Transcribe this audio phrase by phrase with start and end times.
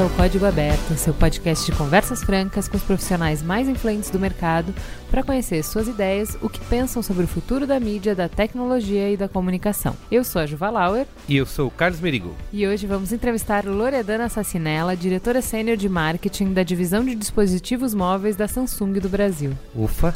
[0.00, 4.74] ao Código Aberto, seu podcast de conversas francas com os profissionais mais influentes do mercado
[5.10, 9.16] para conhecer suas ideias, o que pensam sobre o futuro da mídia, da tecnologia e
[9.16, 9.94] da comunicação.
[10.10, 11.06] Eu sou a Juva Lauer.
[11.28, 12.34] E eu sou o Carlos Merigo.
[12.50, 18.36] E hoje vamos entrevistar Loredana Sassinella, diretora sênior de marketing da divisão de dispositivos móveis
[18.36, 19.52] da Samsung do Brasil.
[19.74, 20.14] Ufa!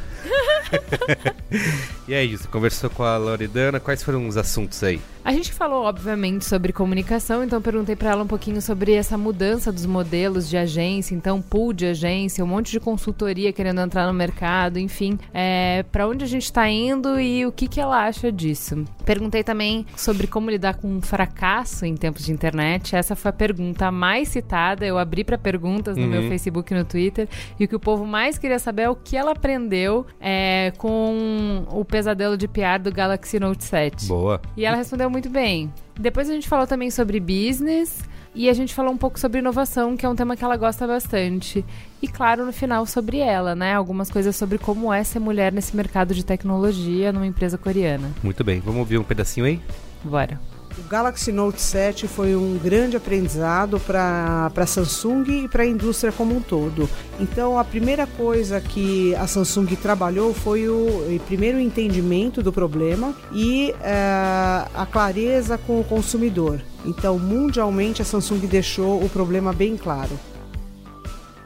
[2.09, 4.99] e aí, você conversou com a Loredana, quais foram os assuntos aí?
[5.25, 9.73] A gente falou, obviamente, sobre comunicação, então perguntei para ela um pouquinho sobre essa mudança
[9.73, 14.13] dos modelos de agência, então pool de agência, um monte de consultoria querendo entrar no
[14.13, 18.31] mercado, enfim, é, para onde a gente está indo e o que, que ela acha
[18.31, 18.85] disso.
[19.07, 22.95] Perguntei também sobre como lidar com um fracasso em tempos de internet.
[22.95, 24.85] Essa foi a pergunta mais citada.
[24.85, 26.11] Eu abri para perguntas no uhum.
[26.11, 27.27] meu Facebook e no Twitter
[27.59, 31.65] e o que o povo mais queria saber é o que ela aprendeu é, com
[31.71, 34.07] o pesadelo de PR do Galaxy Note 7.
[34.07, 34.39] Boa.
[34.55, 35.73] E ela respondeu muito bem.
[35.99, 38.03] Depois a gente falou também sobre business
[38.35, 40.89] e a gente falou um pouco sobre inovação, que é um tema que ela gosta
[40.89, 41.65] bastante.
[42.03, 43.75] E claro, no final sobre ela, né?
[43.75, 48.11] Algumas coisas sobre como é ser mulher nesse mercado de tecnologia numa empresa coreana.
[48.25, 49.61] Muito bem, vamos ouvir um pedacinho aí?
[50.03, 50.41] Bora.
[50.77, 56.13] O Galaxy Note 7 foi um grande aprendizado para a Samsung e para a indústria
[56.13, 56.91] como um todo.
[57.21, 63.73] Então, a primeira coisa que a Samsung trabalhou foi o primeiro entendimento do problema e
[63.73, 66.61] uh, a clareza com o consumidor.
[66.85, 70.19] Então, mundialmente, a Samsung deixou o problema bem claro.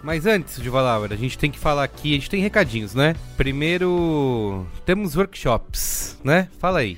[0.03, 3.15] Mas antes de falar, a gente tem que falar aqui, a gente tem recadinhos, né?
[3.37, 6.49] Primeiro, temos workshops, né?
[6.59, 6.97] Fala aí.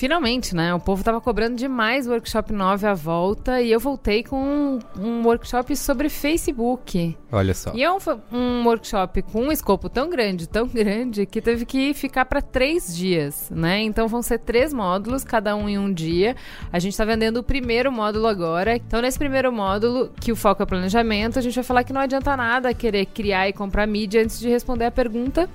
[0.00, 0.72] Finalmente, né?
[0.72, 4.78] O povo tava cobrando demais o workshop 9 à volta e eu voltei com um,
[4.98, 7.14] um workshop sobre Facebook.
[7.30, 7.72] Olha só.
[7.74, 7.98] E é um,
[8.32, 12.96] um, workshop com um escopo tão grande, tão grande, que teve que ficar para três
[12.96, 13.82] dias, né?
[13.82, 16.34] Então vão ser três módulos, cada um em um dia.
[16.72, 18.76] A gente tá vendendo o primeiro módulo agora.
[18.76, 22.00] Então, nesse primeiro módulo, que o foco é planejamento, a gente vai falar que não
[22.00, 25.46] adianta nada querer criar e comprar mídia antes de responder a pergunta: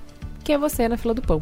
[0.44, 1.41] quem é você na fila do pão?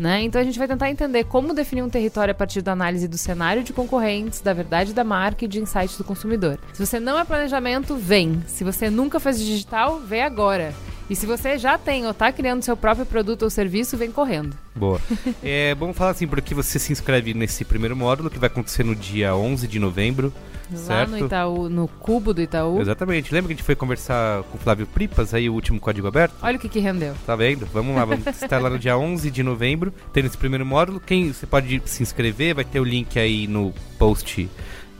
[0.00, 0.22] Né?
[0.22, 3.18] Então a gente vai tentar entender como definir um território a partir da análise do
[3.18, 6.58] cenário de concorrentes, da verdade da marca e de insights do consumidor.
[6.72, 8.42] Se você não é planejamento, vem.
[8.46, 10.72] Se você nunca fez digital, vem agora.
[11.10, 14.56] E se você já tem ou está criando seu próprio produto ou serviço, vem correndo.
[14.76, 15.00] Boa.
[15.42, 18.94] é, vamos falar assim, porque você se inscreve nesse primeiro módulo que vai acontecer no
[18.94, 20.32] dia 11 de novembro.
[20.70, 21.10] Lá certo?
[21.10, 22.80] no Itaú, no cubo do Itaú.
[22.80, 23.34] Exatamente.
[23.34, 26.32] Lembra que a gente foi conversar com o Flávio Pripas, aí o último código aberto?
[26.40, 27.12] Olha o que, que rendeu.
[27.26, 27.66] Tá vendo?
[27.66, 31.00] Vamos lá, vamos estar lá no dia 11 de novembro, tendo esse primeiro módulo.
[31.00, 34.48] Quem você pode se inscrever, vai ter o link aí no post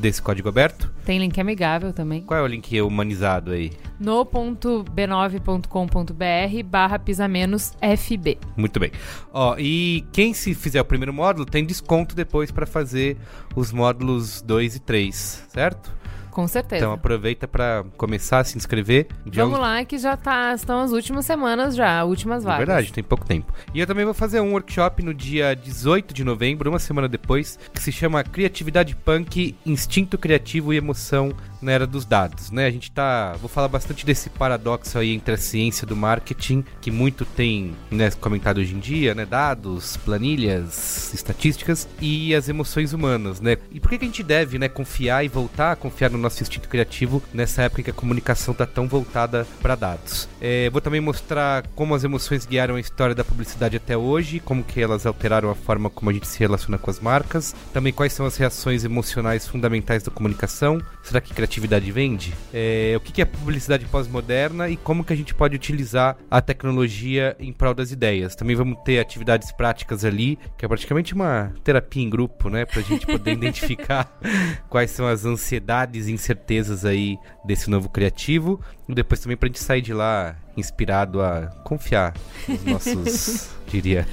[0.01, 0.91] desse código aberto.
[1.05, 2.23] Tem link amigável também.
[2.23, 3.71] Qual é o link humanizado aí?
[4.01, 8.39] no.b9.com.br barra fb.
[8.57, 8.91] Muito bem.
[9.33, 13.19] Ó, e quem se fizer o primeiro módulo tem desconto depois para fazer
[13.55, 16.00] os módulos 2 e 3, certo?
[16.31, 16.85] Com certeza.
[16.85, 19.09] Então aproveita para começar a se inscrever.
[19.27, 22.63] Vamos lá, que já tá, estão as últimas semanas já, últimas vagas.
[22.63, 23.53] É verdade, tem pouco tempo.
[23.75, 27.59] E eu também vou fazer um workshop no dia 18 de novembro, uma semana depois,
[27.73, 32.67] que se chama Criatividade Punk, Instinto Criativo e Emoção na Era dos Dados, né?
[32.67, 36.91] A gente tá, vou falar bastante desse paradoxo aí entre a ciência do marketing, que
[36.91, 43.41] muito tem, né, comentado hoje em dia, né, dados, planilhas, estatísticas e as emoções humanas,
[43.41, 43.57] né?
[43.71, 46.43] E por que, que a gente deve, né, confiar e voltar a confiar no nosso
[46.43, 50.29] instinto criativo nessa época em que a comunicação está tão voltada para dados.
[50.41, 54.63] É, vou também mostrar como as emoções guiaram a história da publicidade até hoje, como
[54.63, 58.13] que elas alteraram a forma como a gente se relaciona com as marcas, também quais
[58.13, 62.35] são as reações emocionais fundamentais da comunicação, será que criatividade vende?
[62.53, 67.37] É, o que, é publicidade pós-moderna e como que a gente pode utilizar a tecnologia
[67.39, 68.35] em prol das ideias.
[68.35, 72.81] Também vamos ter atividades práticas ali, que é praticamente uma terapia em grupo, né, para
[72.81, 74.19] a gente poder identificar
[74.69, 78.61] quais são as ansiedades incertezas aí desse novo criativo.
[78.89, 82.15] E depois também pra gente sair de lá inspirado a confiar
[82.49, 84.07] nos nossos, diria,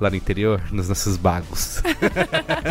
[0.00, 1.82] lá no interior, nos nossos bagos.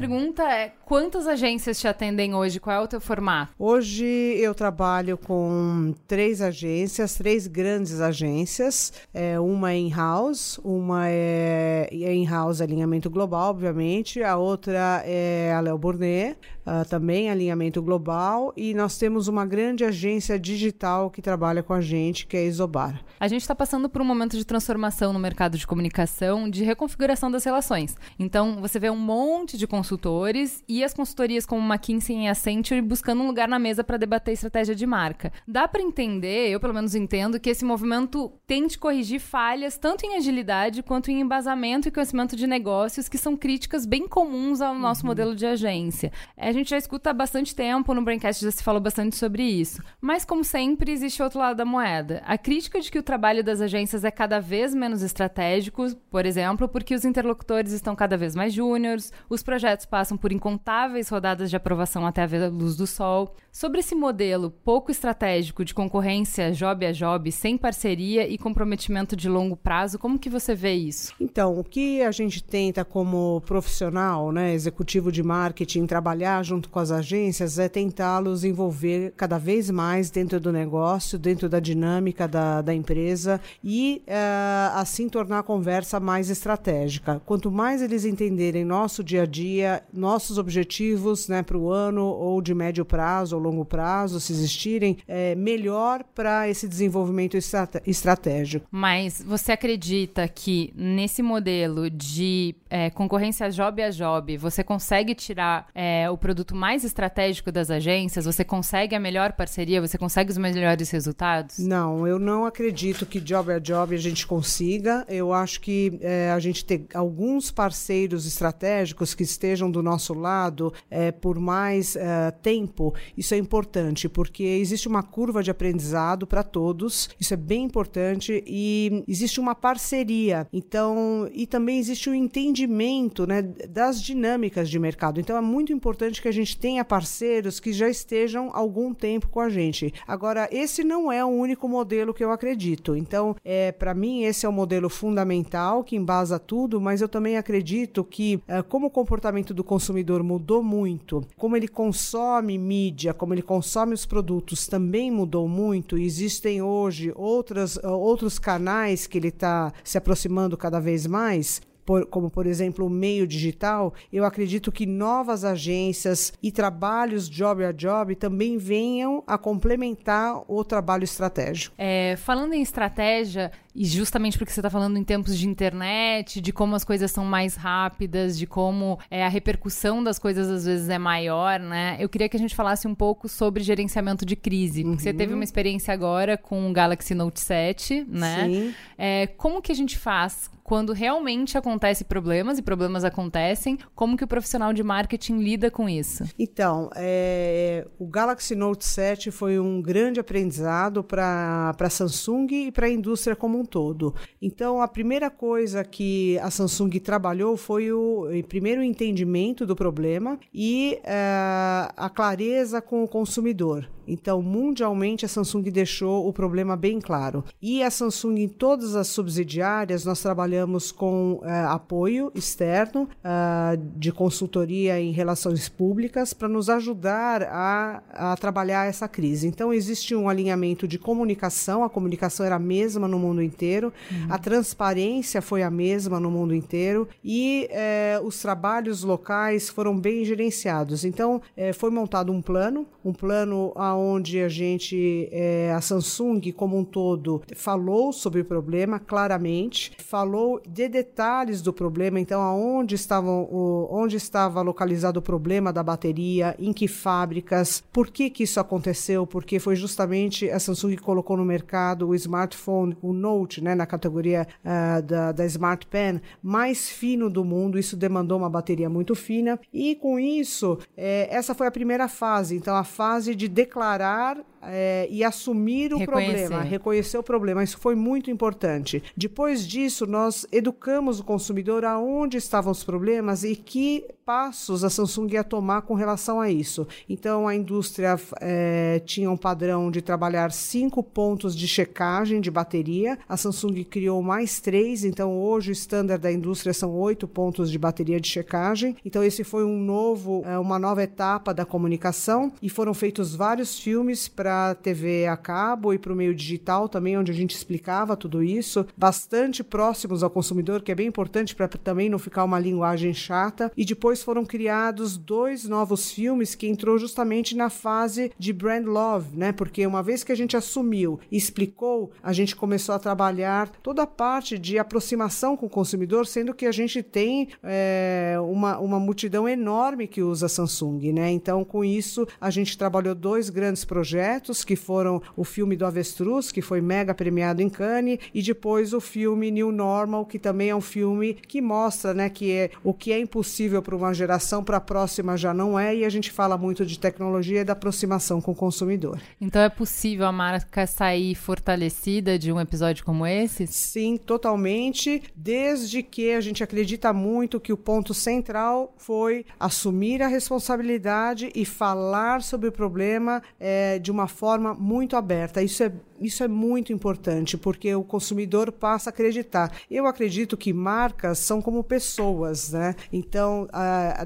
[0.00, 2.60] Pergunta é: quantas agências te atendem hoje?
[2.60, 3.52] Qual é o teu formato?
[3.58, 8.92] Hoje eu trabalho com três agências, três grandes agências.
[9.12, 14.22] É, uma é in-house, uma é, é in-house alinhamento global, obviamente.
[14.22, 18.52] A outra é a Léo Burnet, uh, também alinhamento global.
[18.56, 22.44] E nós temos uma grande agência digital que trabalha com a gente, que é a
[22.44, 23.00] Isobar.
[23.18, 27.30] A gente está passando por um momento de transformação no mercado de comunicação, de reconfiguração
[27.32, 27.96] das relações.
[28.16, 33.22] Então, você vê um monte de consultores e as consultorias como McKinsey e Accenture buscando
[33.22, 35.32] um lugar na mesa para debater estratégia de marca.
[35.46, 40.16] Dá para entender, eu pelo menos entendo, que esse movimento tente corrigir falhas tanto em
[40.16, 45.02] agilidade quanto em embasamento e conhecimento de negócios, que são críticas bem comuns ao nosso
[45.02, 45.08] uhum.
[45.08, 46.12] modelo de agência.
[46.36, 49.82] A gente já escuta há bastante tempo, no Braincast já se falou bastante sobre isso.
[50.00, 52.22] Mas, como sempre, existe outro lado da moeda.
[52.26, 56.68] A crítica de que o trabalho das agências é cada vez menos estratégico, por exemplo,
[56.68, 61.56] porque os interlocutores estão cada vez mais júniores, os projetos passam por incontáveis rodadas de
[61.56, 63.34] aprovação até a luz do sol.
[63.50, 69.28] Sobre esse modelo pouco estratégico de concorrência job a job, sem parceria e comprometimento de
[69.28, 71.12] longo prazo, como que você vê isso?
[71.20, 76.78] Então, o que a gente tenta como profissional, né, executivo de marketing, trabalhar junto com
[76.78, 82.62] as agências é tentá-los envolver cada vez mais dentro do negócio, dentro da dinâmica da,
[82.62, 87.20] da empresa e uh, assim tornar a conversa mais estratégica.
[87.26, 89.57] Quanto mais eles entenderem nosso dia a dia,
[89.92, 94.98] nossos objetivos né, para o ano ou de médio prazo ou longo prazo, se existirem,
[95.06, 98.66] é melhor para esse desenvolvimento estrate estratégico.
[98.70, 105.68] Mas você acredita que nesse modelo de é, concorrência job a job, você consegue tirar
[105.74, 108.24] é, o produto mais estratégico das agências?
[108.24, 109.80] Você consegue a melhor parceria?
[109.80, 111.58] Você consegue os melhores resultados?
[111.58, 115.04] Não, eu não acredito que job a job a gente consiga.
[115.08, 120.72] Eu acho que é, a gente ter alguns parceiros estratégicos que estejam do nosso lado
[120.90, 126.42] é, por mais é, tempo, isso é importante, porque existe uma curva de aprendizado para
[126.42, 130.46] todos, isso é bem importante, e existe uma parceria.
[130.52, 135.20] Então, e também existe o um entendimento né, das dinâmicas de mercado.
[135.20, 139.40] Então, é muito importante que a gente tenha parceiros que já estejam algum tempo com
[139.40, 139.92] a gente.
[140.06, 142.96] Agora, esse não é o único modelo que eu acredito.
[142.96, 147.36] Então, é, para mim, esse é o modelo fundamental que embasa tudo, mas eu também
[147.36, 148.90] acredito que, é, como o
[149.38, 155.10] comportamento do consumidor mudou muito, como ele consome mídia, como ele consome os produtos também
[155.10, 155.96] mudou muito.
[155.96, 162.30] Existem hoje outras, outros canais que ele está se aproximando cada vez mais por, como
[162.30, 168.14] por exemplo o meio digital, eu acredito que novas agências e trabalhos job a job
[168.14, 171.74] também venham a complementar o trabalho estratégico.
[171.78, 176.52] É, falando em estratégia, E justamente porque você está falando em tempos de internet, de
[176.52, 180.88] como as coisas são mais rápidas, de como é, a repercussão das coisas às vezes
[180.88, 181.96] é maior, né?
[182.00, 184.82] Eu queria que a gente falasse um pouco sobre gerenciamento de crise.
[184.82, 188.46] Porque você teve uma experiência agora com o Galaxy Note 7, né?
[188.48, 188.74] Sim.
[188.98, 193.78] É, como que a gente faz quando realmente acontecem problemas e problemas acontecem?
[193.94, 196.24] Como que o profissional de marketing lida com isso?
[196.38, 202.86] Então, é, o Galaxy Note 7 foi um grande aprendizado para a Samsung e para
[202.86, 204.14] a indústria como um todo.
[204.40, 210.98] Então, a primeira coisa que a Samsung trabalhou foi o primeiro entendimento do problema e
[211.04, 213.88] é, a clareza com o consumidor.
[214.08, 217.44] Então, mundialmente, a Samsung deixou o problema bem claro.
[217.60, 224.10] E a Samsung, em todas as subsidiárias, nós trabalhamos com eh, apoio externo ah, de
[224.10, 229.46] consultoria em relações públicas para nos ajudar a, a trabalhar essa crise.
[229.46, 233.92] Então, existe um alinhamento de comunicação, a comunicação era a mesma no mundo inteiro,
[234.28, 240.24] a transparência foi a mesma no mundo inteiro e eh, os trabalhos locais foram bem
[240.24, 241.04] gerenciados.
[241.04, 246.78] Então, eh, foi montado um plano, um plano onde a gente, eh, a Samsung como
[246.78, 253.42] um todo, falou sobre o problema claramente, falou de detalhes do problema, então aonde estavam,
[253.50, 258.60] o, onde estava localizado o problema da bateria, em que fábricas, por que que isso
[258.60, 263.74] aconteceu, porque foi justamente a Samsung que colocou no mercado o smartphone, o Note, né,
[263.74, 268.88] na categoria ah, da, da Smart Pen, mais fino do mundo, isso demandou uma bateria
[268.88, 273.48] muito fina, e com isso, eh, essa foi a primeira fase, então a fase de
[273.48, 276.46] declarar parar é, e assumir o Reconhecer.
[276.48, 277.64] problema, reconhecer o problema.
[277.64, 279.02] Isso foi muito importante.
[279.16, 285.32] Depois disso, nós educamos o consumidor aonde estavam os problemas e que passos a Samsung
[285.32, 286.86] ia tomar com relação a isso.
[287.08, 293.18] Então, a indústria é, tinha um padrão de trabalhar cinco pontos de checagem de bateria.
[293.26, 297.78] A Samsung criou mais três, então hoje o standard da indústria são oito pontos de
[297.78, 298.96] bateria de checagem.
[299.04, 303.78] Então, esse foi um novo, é, uma nova etapa da comunicação e foram feitos vários
[303.78, 307.54] filmes para a TV a cabo e para o meio digital também, onde a gente
[307.54, 312.44] explicava tudo isso, bastante próximos ao consumidor, que é bem importante para também não ficar
[312.44, 313.70] uma linguagem chata.
[313.76, 319.36] E depois foram criados dois novos filmes que entrou justamente na fase de brand love,
[319.36, 319.52] né?
[319.52, 324.02] Porque uma vez que a gente assumiu e explicou, a gente começou a trabalhar toda
[324.02, 328.98] a parte de aproximação com o consumidor, sendo que a gente tem é, uma, uma
[328.98, 331.30] multidão enorme que usa Samsung, né?
[331.30, 336.52] Então, com isso, a gente trabalhou dois grandes projetos, que foram o filme do Avestruz,
[336.52, 340.76] que foi mega premiado em Cannes, e depois o filme New Normal, que também é
[340.76, 344.76] um filme que mostra, né, que é o que é impossível para uma geração, para
[344.76, 348.40] a próxima já não é, e a gente fala muito de tecnologia e da aproximação
[348.40, 349.18] com o consumidor.
[349.40, 353.66] Então é possível a marca sair fortalecida de um episódio como esse?
[353.66, 360.28] Sim, totalmente, desde que a gente acredita muito que o ponto central foi assumir a
[360.28, 365.62] responsabilidade e falar sobre o problema eh, de uma forma muito aberta.
[365.62, 369.72] Isso é, isso é muito importante, porque o consumidor passa a acreditar.
[369.90, 372.94] Eu acredito que marcas são como pessoas, né?
[373.12, 373.68] Então,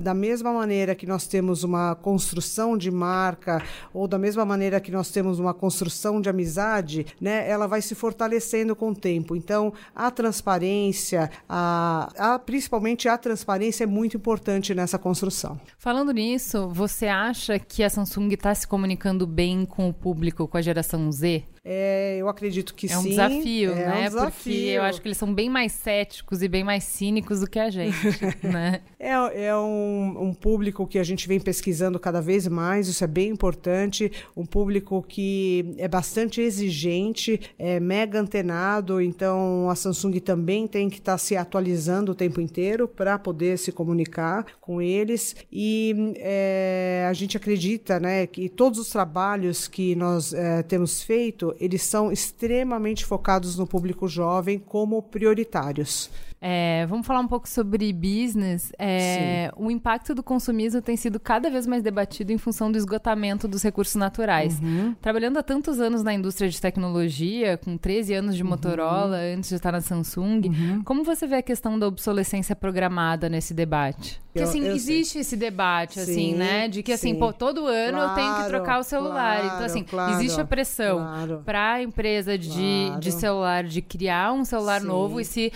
[0.01, 4.91] da mesma maneira que nós temos uma construção de marca, ou da mesma maneira que
[4.91, 7.49] nós temos uma construção de amizade, né?
[7.49, 9.37] Ela vai se fortalecendo com o tempo.
[9.37, 15.61] Então, a transparência, a, a, principalmente a transparência é muito importante nessa construção.
[15.79, 20.57] Falando nisso, você acha que a Samsung está se comunicando bem com o público, com
[20.57, 21.45] a geração Z?
[21.65, 23.11] É, eu acredito que É um sim.
[23.11, 24.01] desafio, é né?
[24.01, 24.53] Um desafio.
[24.53, 27.59] Porque eu acho que eles são bem mais céticos e bem mais cínicos do que
[27.59, 27.97] a gente,
[28.43, 28.81] né?
[28.99, 33.07] É, é um, um público que a gente vem pesquisando cada vez mais, isso é
[33.07, 34.11] bem importante.
[34.37, 40.99] Um público que é bastante exigente, é mega antenado, então a Samsung também tem que
[40.99, 45.37] estar se atualizando o tempo inteiro para poder se comunicar com eles.
[45.51, 51.52] E é, a gente acredita né, que todos os trabalhos que nós é, temos feito,
[51.59, 56.11] eles são extremamente focados no público jovem como prioritários.
[56.45, 58.73] É, vamos falar um pouco sobre business.
[58.77, 63.47] É, o impacto do consumismo tem sido cada vez mais debatido em função do esgotamento
[63.47, 64.61] dos recursos naturais.
[65.01, 69.55] Trabalhando há tantos anos na indústria de tecnologia, com 13 anos de Motorola, antes de
[69.57, 74.21] estar na Samsung, como você vê a questão da obsolescência programada nesse debate?
[74.33, 76.67] Porque, Eu- assim, eu existe esse debate, assim, Sim, né?
[76.67, 77.19] De que, assim, sim.
[77.19, 79.37] pô, todo ano eu tenho que Claro, trocar o celular.
[79.39, 81.43] então, claro, assim, claro, existe a pressão claro.
[81.45, 82.49] para a empresa de,
[82.87, 83.01] Claro.
[83.01, 85.53] de celular de criar um celular Sim, novo e se,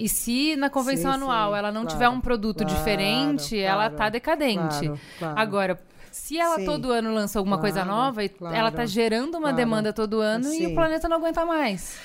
[0.00, 0.23] e se
[0.56, 3.96] na convenção Sim, anual sim, ela não claro, tiver um produto claro, diferente, ela claro,
[3.96, 4.90] tá decadente.
[5.34, 6.64] Agora, se ela Sim.
[6.64, 9.56] todo ano lança alguma coisa Claro, nova, e claro, ela tá gerando uma claro.
[9.56, 10.66] demanda todo ano e Sim.
[10.68, 11.98] o planeta não aguenta mais.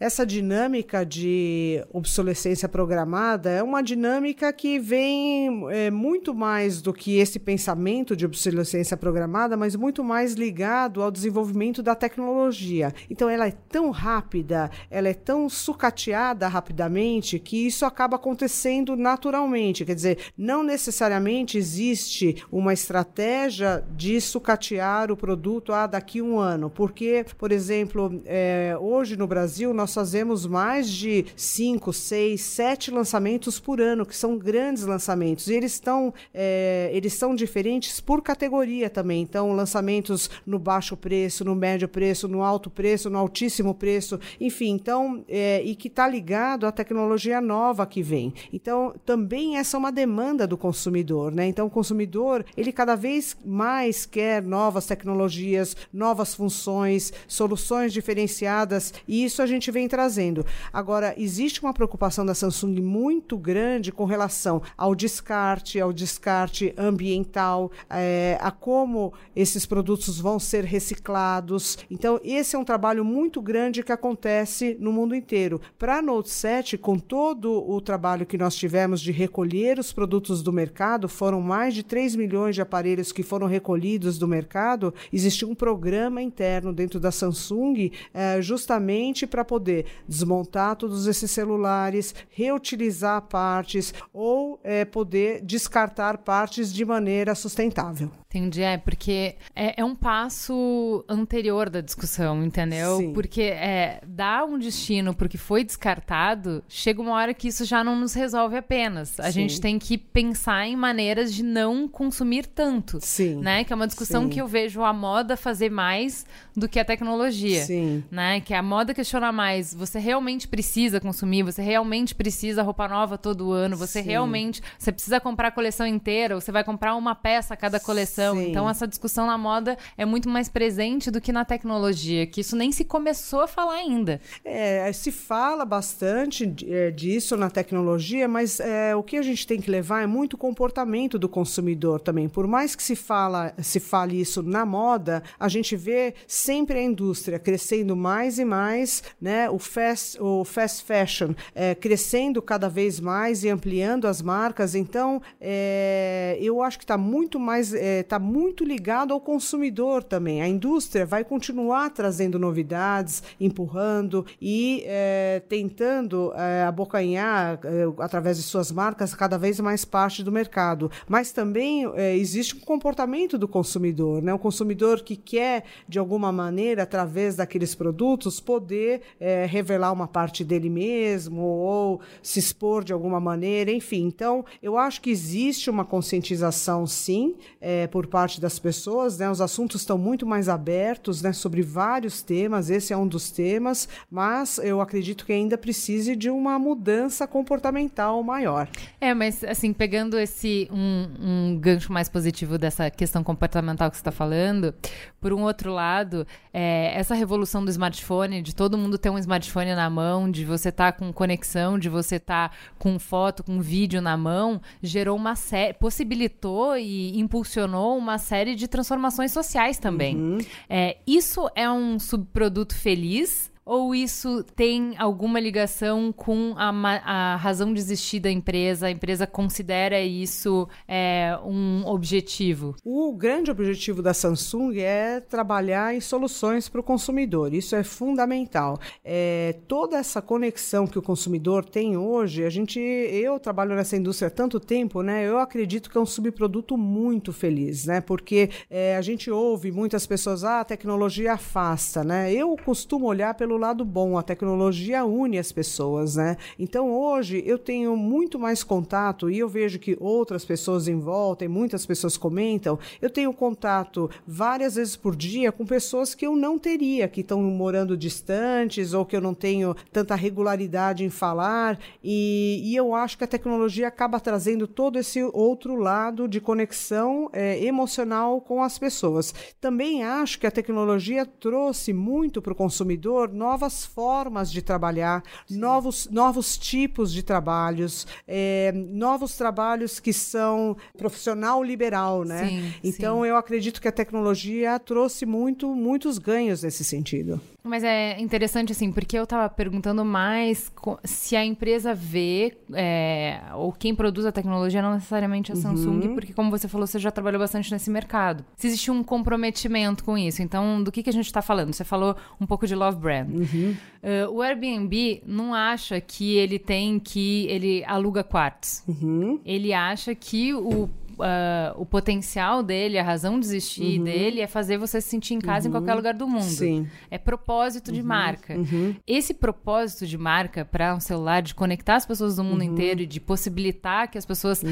[0.00, 7.18] Essa dinâmica de obsolescência programada é uma dinâmica que vem é, muito mais do que
[7.18, 12.94] esse pensamento de obsolescência programada, mas muito mais ligado ao desenvolvimento da tecnologia.
[13.10, 19.84] Então, ela é tão rápida, ela é tão sucateada rapidamente que isso acaba acontecendo naturalmente.
[19.84, 26.70] Quer dizer, não necessariamente existe uma estratégia de sucatear o produto ah, daqui um ano,
[26.70, 33.58] porque, por exemplo, é, hoje no Brasil nós fazemos mais de 5, 6, 7 lançamentos
[33.58, 35.48] por ano, que são grandes lançamentos.
[35.48, 39.22] E eles estão, é, eles são diferentes por categoria também.
[39.22, 44.70] Então, lançamentos no baixo preço, no médio preço, no alto preço, no altíssimo preço, enfim,
[44.70, 48.32] então, é, e que está ligado à tecnologia nova que vem.
[48.52, 51.46] Então, também essa é uma demanda do consumidor, né?
[51.46, 59.24] Então, o consumidor, ele cada vez mais quer novas tecnologias, novas funções, soluções diferenciadas, e
[59.24, 60.44] isso a gente vem trazendo.
[60.72, 67.70] Agora, existe uma preocupação da Samsung muito grande com relação ao descarte, ao descarte ambiental,
[67.88, 71.78] é, a como esses produtos vão ser reciclados.
[71.88, 75.60] Então, esse é um trabalho muito grande que acontece no mundo inteiro.
[75.78, 80.42] Para a Note 7, com todo o trabalho que nós tivemos de recolher os produtos
[80.42, 85.48] do mercado, foram mais de 3 milhões de aparelhos que foram recolhidos do mercado, existiu
[85.48, 89.67] um programa interno dentro da Samsung é, justamente para poder
[90.06, 98.10] desmontar todos esses celulares, reutilizar partes ou é, poder descartar partes de maneira sustentável.
[98.30, 102.98] Entendi, é porque é, é, um passo anterior da discussão, entendeu?
[102.98, 103.12] Sim.
[103.14, 107.98] Porque é, dar um destino porque foi descartado, chega uma hora que isso já não
[107.98, 109.18] nos resolve apenas.
[109.18, 109.32] A Sim.
[109.32, 112.98] gente tem que pensar em maneiras de não consumir tanto.
[113.00, 113.36] Sim.
[113.40, 113.64] Né?
[113.64, 114.28] Que é uma discussão Sim.
[114.28, 117.64] que eu vejo a moda fazer mais do que a tecnologia.
[117.64, 118.04] Sim.
[118.10, 118.42] Né?
[118.42, 119.57] Que a moda questiona mais.
[119.62, 124.08] Você realmente precisa consumir, você realmente precisa roupa nova todo ano, você Sim.
[124.08, 124.62] realmente.
[124.78, 128.36] Você precisa comprar a coleção inteira, ou você vai comprar uma peça a cada coleção.
[128.36, 128.50] Sim.
[128.50, 132.56] Então, essa discussão na moda é muito mais presente do que na tecnologia, que isso
[132.56, 134.20] nem se começou a falar ainda.
[134.44, 139.60] É, se fala bastante é, disso na tecnologia, mas é, o que a gente tem
[139.60, 142.28] que levar é muito o comportamento do consumidor também.
[142.28, 146.82] Por mais que se, fala, se fale isso na moda, a gente vê sempre a
[146.82, 149.47] indústria crescendo mais e mais, né?
[149.50, 154.74] O, fast, o fast fashion é, crescendo cada vez mais e ampliando as marcas.
[154.74, 160.42] Então, é, eu acho que está muito mais está muito ligado ao consumidor também.
[160.42, 168.42] A indústria vai continuar trazendo novidades, empurrando e é, tentando é, abocanhar, é, através de
[168.42, 170.90] suas marcas, cada vez mais parte do mercado.
[171.06, 174.32] Mas também é, existe um comportamento do consumidor, né?
[174.32, 180.44] O consumidor que quer, de alguma maneira, através daqueles produtos, poder é, revelar uma parte
[180.44, 184.06] dele mesmo ou se expor de alguma maneira, enfim.
[184.06, 189.30] Então, eu acho que existe uma conscientização, sim, é, por parte das pessoas, né?
[189.30, 191.32] Os assuntos estão muito mais abertos, né?
[191.32, 196.30] Sobre vários temas, esse é um dos temas, mas eu acredito que ainda precise de
[196.30, 198.68] uma mudança comportamental maior.
[199.00, 204.00] É, mas assim, pegando esse um, um gancho mais positivo dessa questão comportamental que você
[204.00, 204.74] está falando,
[205.20, 209.74] por um outro lado, é, essa revolução do smartphone, de todo mundo ter um smartphone
[209.74, 213.60] na mão, de você estar tá com conexão, de você estar tá com foto, com
[213.60, 220.16] vídeo na mão, gerou uma série, possibilitou e impulsionou uma série de transformações sociais também.
[220.16, 220.38] Uhum.
[220.68, 223.50] É, isso é um subproduto feliz?
[223.68, 226.70] Ou isso tem alguma ligação com a,
[227.04, 228.86] a, razão de existir da empresa?
[228.86, 232.74] A empresa considera isso é, um objetivo?
[232.82, 237.52] O grande objetivo da Samsung é trabalhar em soluções para o consumidor.
[237.52, 238.80] Isso é fundamental.
[239.04, 244.28] É, toda essa conexão que o consumidor tem hoje, a gente, eu trabalho nessa indústria
[244.28, 245.28] há tanto tempo, né?
[245.28, 248.00] Eu acredito que é um subproduto muito feliz, né?
[248.00, 252.32] Porque é, a gente ouve muitas pessoas, ah, a tecnologia afasta, né?
[252.32, 256.36] Eu costumo olhar pelo lado bom, a tecnologia une as pessoas, né?
[256.58, 261.44] Então hoje eu tenho muito mais contato e eu vejo que outras pessoas em volta
[261.44, 266.36] e muitas pessoas comentam, eu tenho contato várias vezes por dia com pessoas que eu
[266.36, 271.78] não teria, que estão morando distantes ou que eu não tenho tanta regularidade em falar
[272.02, 277.28] e, e eu acho que a tecnologia acaba trazendo todo esse outro lado de conexão
[277.32, 279.34] é, emocional com as pessoas.
[279.60, 286.06] Também acho que a tecnologia trouxe muito para o consumidor novas formas de trabalhar, novos,
[286.10, 292.46] novos tipos de trabalhos, é, novos trabalhos que são profissional liberal, né?
[292.46, 293.28] Sim, então sim.
[293.28, 297.40] eu acredito que a tecnologia trouxe muito, muitos ganhos nesse sentido.
[297.62, 300.72] Mas é interessante, assim, porque eu tava perguntando mais
[301.04, 305.60] se a empresa vê, é, ou quem produz a tecnologia, não necessariamente a uhum.
[305.60, 308.44] Samsung, porque, como você falou, você já trabalhou bastante nesse mercado.
[308.56, 310.40] Se existe um comprometimento com isso.
[310.40, 311.72] Então, do que, que a gente está falando?
[311.72, 313.28] Você falou um pouco de Love Brand.
[313.28, 313.76] Uhum.
[314.02, 317.46] Uh, o Airbnb não acha que ele tem que.
[317.48, 318.82] Ele aluga quartos.
[318.86, 319.40] Uhum.
[319.44, 324.04] Ele acha que o uh, o potencial dele, a razão de existir uhum.
[324.04, 325.70] dele é fazer você se sentir em casa uhum.
[325.70, 326.42] em qualquer lugar do mundo.
[326.42, 326.86] Sim.
[327.10, 328.06] É propósito de uhum.
[328.06, 328.54] marca.
[328.54, 328.94] Uhum.
[329.06, 332.72] Esse propósito de marca para um celular, de conectar as pessoas do mundo uhum.
[332.72, 334.62] inteiro e de possibilitar que as pessoas